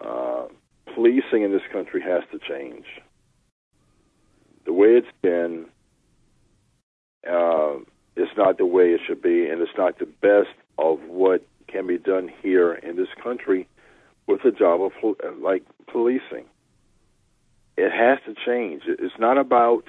uh, 0.03 0.45
policing 0.93 1.41
in 1.43 1.51
this 1.51 1.63
country 1.71 2.01
has 2.01 2.23
to 2.31 2.39
change. 2.39 2.85
The 4.65 4.73
way 4.73 4.89
it's 4.89 5.07
been, 5.21 5.65
uh, 7.29 7.79
it's 8.15 8.31
not 8.37 8.57
the 8.57 8.65
way 8.65 8.91
it 8.91 9.01
should 9.05 9.21
be, 9.21 9.47
and 9.49 9.61
it's 9.61 9.77
not 9.77 9.99
the 9.99 10.05
best 10.05 10.55
of 10.77 10.99
what 11.07 11.45
can 11.67 11.87
be 11.87 11.97
done 11.97 12.29
here 12.41 12.73
in 12.73 12.95
this 12.95 13.07
country 13.21 13.67
with 14.27 14.41
the 14.43 14.51
job 14.51 14.81
of 14.81 14.91
uh, 15.03 15.31
like 15.41 15.63
policing. 15.87 16.45
It 17.75 17.91
has 17.91 18.19
to 18.25 18.35
change. 18.45 18.83
It's 18.85 19.17
not 19.19 19.37
about 19.37 19.83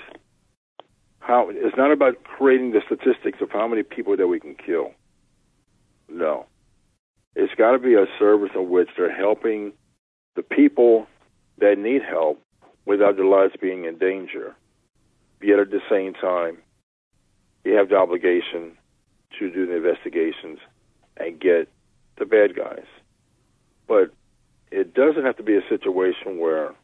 how. 1.21 1.51
It's 1.51 1.77
not 1.77 1.93
about 1.93 2.25
creating 2.25 2.73
the 2.73 2.81
statistics 2.87 3.41
of 3.43 3.51
how 3.51 3.69
many 3.69 3.83
people 3.83 4.17
that 4.17 4.27
we 4.27 4.41
can 4.41 4.55
kill. 4.55 4.93
No, 6.09 6.47
it's 7.35 7.55
got 7.55 7.73
to 7.73 7.79
be 7.79 7.95
a 7.95 8.07
service 8.19 8.51
in 8.55 8.71
which 8.71 8.89
they're 8.97 9.15
helping 9.15 9.73
the 10.35 10.43
people 10.43 11.07
that 11.59 11.79
need 11.79 12.03
help 12.03 12.41
without 12.87 13.17
their 13.17 13.27
lives 13.27 13.55
being 13.61 13.85
in 13.85 13.99
danger. 13.99 14.55
Yet 15.43 15.59
at 15.59 15.71
the 15.71 15.81
same 15.91 16.15
time, 16.15 16.59
you 17.65 17.75
have 17.75 17.91
the 17.91 17.97
obligation 17.97 18.77
to 19.39 19.51
do 19.51 19.67
the 19.67 19.77
investigations 19.77 20.59
and 21.17 21.41
get 21.41 21.69
the 22.19 22.27
bad 22.27 22.57
guys. 22.57 22.87
But 23.87 24.13
it 24.71 24.95
doesn't 24.95 25.25
have 25.25 25.37
to 25.37 25.43
be 25.43 25.57
a 25.57 25.69
situation 25.69 26.39
where 26.39 26.75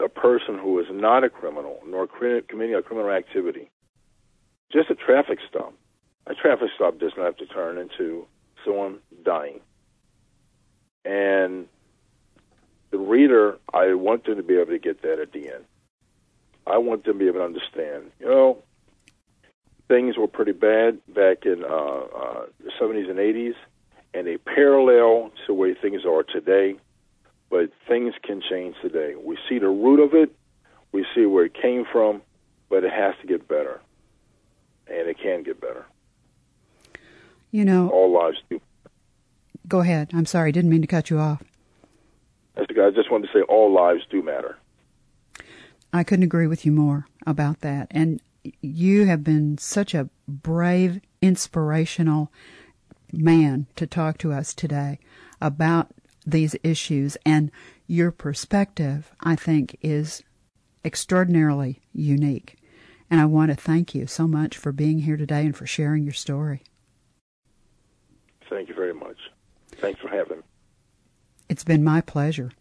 a 0.00 0.08
person 0.08 0.58
who 0.58 0.78
is 0.80 0.86
not 0.90 1.24
a 1.24 1.30
criminal 1.30 1.80
nor 1.86 2.06
committing 2.06 2.74
a 2.74 2.82
criminal 2.82 3.10
activity, 3.10 3.70
just 4.72 4.90
a 4.90 4.94
traffic 4.94 5.38
stop, 5.48 5.74
a 6.26 6.34
traffic 6.34 6.70
stop 6.74 6.98
does 6.98 7.12
not 7.16 7.26
have 7.26 7.36
to 7.36 7.46
turn 7.46 7.78
into 7.78 8.26
someone 8.64 8.98
dying. 9.24 9.60
And 11.04 11.66
the 12.90 12.98
reader, 12.98 13.58
I 13.72 13.94
want 13.94 14.24
them 14.24 14.36
to 14.36 14.42
be 14.42 14.54
able 14.54 14.72
to 14.72 14.78
get 14.78 15.02
that 15.02 15.18
at 15.18 15.32
the 15.32 15.48
end. 15.48 15.64
I 16.66 16.78
want 16.78 17.04
them 17.04 17.14
to 17.14 17.18
be 17.18 17.26
able 17.26 17.40
to 17.40 17.44
understand, 17.44 18.12
you 18.20 18.26
know, 18.26 18.58
things 19.88 20.16
were 20.16 20.28
pretty 20.28 20.52
bad 20.52 20.98
back 21.14 21.44
in 21.44 21.64
uh, 21.64 21.66
uh, 21.66 22.46
the 22.62 22.70
70s 22.80 23.10
and 23.10 23.18
80s, 23.18 23.54
and 24.14 24.26
they 24.26 24.36
parallel 24.38 25.30
to 25.30 25.42
the 25.48 25.54
way 25.54 25.74
things 25.74 26.04
are 26.04 26.22
today. 26.22 26.76
But 27.50 27.70
things 27.86 28.14
can 28.22 28.40
change 28.40 28.76
today. 28.80 29.14
We 29.14 29.36
see 29.48 29.58
the 29.58 29.68
root 29.68 30.00
of 30.00 30.14
it, 30.14 30.34
we 30.92 31.04
see 31.14 31.26
where 31.26 31.44
it 31.44 31.54
came 31.54 31.84
from, 31.90 32.22
but 32.70 32.84
it 32.84 32.92
has 32.92 33.14
to 33.20 33.26
get 33.26 33.46
better, 33.46 33.80
and 34.86 35.08
it 35.08 35.18
can 35.18 35.42
get 35.42 35.60
better. 35.60 35.84
You 37.50 37.66
know, 37.66 37.90
all 37.90 38.10
lives 38.10 38.38
do. 38.48 38.60
Go 39.68 39.80
ahead. 39.80 40.10
I'm 40.14 40.26
sorry, 40.26 40.52
didn't 40.52 40.70
mean 40.70 40.80
to 40.80 40.86
cut 40.86 41.10
you 41.10 41.18
off. 41.18 41.42
I 42.56 42.90
just 42.90 43.10
wanted 43.10 43.28
to 43.28 43.32
say 43.32 43.42
all 43.42 43.72
lives 43.72 44.02
do 44.10 44.22
matter. 44.22 44.56
I 45.92 46.04
couldn't 46.04 46.24
agree 46.24 46.46
with 46.46 46.64
you 46.64 46.72
more 46.72 47.06
about 47.26 47.60
that. 47.60 47.88
And 47.90 48.20
you 48.60 49.06
have 49.06 49.22
been 49.24 49.58
such 49.58 49.94
a 49.94 50.08
brave, 50.26 51.00
inspirational 51.20 52.32
man 53.12 53.66
to 53.76 53.86
talk 53.86 54.18
to 54.18 54.32
us 54.32 54.54
today 54.54 54.98
about 55.40 55.92
these 56.26 56.56
issues. 56.62 57.16
And 57.24 57.50
your 57.86 58.10
perspective, 58.10 59.10
I 59.20 59.36
think, 59.36 59.76
is 59.82 60.22
extraordinarily 60.84 61.80
unique. 61.92 62.56
And 63.10 63.20
I 63.20 63.26
want 63.26 63.50
to 63.50 63.56
thank 63.56 63.94
you 63.94 64.06
so 64.06 64.26
much 64.26 64.56
for 64.56 64.72
being 64.72 65.00
here 65.00 65.16
today 65.16 65.44
and 65.44 65.56
for 65.56 65.66
sharing 65.66 66.04
your 66.04 66.14
story. 66.14 66.62
Thank 68.48 68.68
you 68.68 68.74
very 68.74 68.94
much. 68.94 69.18
Thanks 69.72 70.00
for 70.00 70.08
having 70.08 70.38
me. 70.38 70.42
It's 71.48 71.64
been 71.64 71.84
my 71.84 72.00
pleasure. 72.00 72.52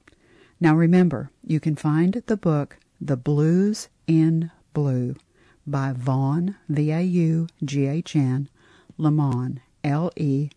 Now 0.59 0.75
remember, 0.75 1.31
you 1.43 1.59
can 1.59 1.75
find 1.75 2.13
the 2.13 2.37
book 2.37 2.77
The 2.99 3.17
Blues 3.17 3.89
in 4.07 4.51
Blue 4.73 5.15
by 5.71 5.93
Vaughn, 5.93 6.55
V 6.69 6.91
A 6.91 7.01
U 7.01 7.47
G 7.63 7.88
H 7.88 8.15
N, 8.15 8.49
Lemon, 8.97 9.62
L 9.84 10.12
E 10.15 10.49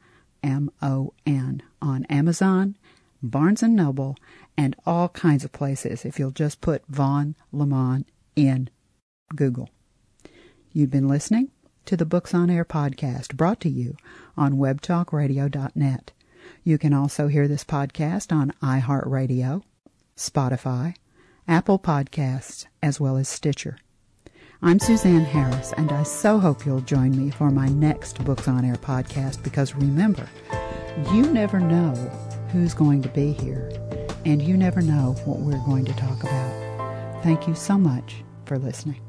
M 0.43 0.71
O 0.83 1.15
N, 1.25 1.63
on 1.81 2.05
Amazon, 2.07 2.77
Barnes 3.23 3.63
and 3.63 3.75
Noble, 3.75 4.17
and 4.57 4.77
all 4.85 5.09
kinds 5.09 5.45
of 5.45 5.53
places 5.53 6.05
if 6.05 6.19
you'll 6.19 6.31
just 6.31 6.61
put 6.61 6.87
Vaughn 6.89 7.35
Lemon 7.53 8.05
in 8.37 8.69
Google. 9.35 9.71
You've 10.73 10.91
been 10.91 11.09
listening 11.09 11.51
to 11.87 11.97
the 11.97 12.07
Books 12.07 12.35
on 12.35 12.51
Air 12.51 12.65
podcast 12.65 13.37
brought 13.37 13.61
to 13.61 13.69
you 13.69 13.97
on 14.37 14.55
webtalkradio.net. 14.55 16.13
You 16.63 16.79
can 16.79 16.93
also 16.93 17.29
hear 17.29 17.47
this 17.47 17.65
podcast 17.65 18.33
on 18.33 18.53
iHeartRadio, 18.63 19.63
Spotify, 20.17 20.97
Apple 21.47 21.79
Podcasts, 21.79 22.67
as 22.83 23.01
well 23.01 23.17
as 23.17 23.29
Stitcher. 23.29 23.79
I'm 24.67 24.79
Suzanne 24.79 25.27
Harris, 25.27 25.75
and 25.77 25.93
I 25.93 26.05
so 26.05 26.39
hope 26.39 26.65
you'll 26.65 26.81
join 26.81 27.15
me 27.15 27.29
for 27.29 27.51
my 27.51 27.69
next 27.69 28.25
Books 28.25 28.49
on 28.49 28.65
Air 28.65 28.77
podcast 28.77 29.43
because 29.43 29.75
remember, 29.75 30.27
you 31.13 31.21
never 31.31 31.61
know 31.61 31.93
who's 32.51 32.73
going 32.73 33.03
to 33.03 33.11
be 33.11 33.33
here, 33.33 33.71
and 34.25 34.41
you 34.41 34.57
never 34.57 34.81
know 34.81 35.17
what 35.27 35.41
we're 35.41 35.63
going 35.67 35.85
to 35.85 35.93
talk 35.93 36.23
about. 36.23 37.23
Thank 37.23 37.47
you 37.47 37.55
so 37.55 37.77
much 37.77 38.25
for 38.47 38.59
listening. 38.59 39.04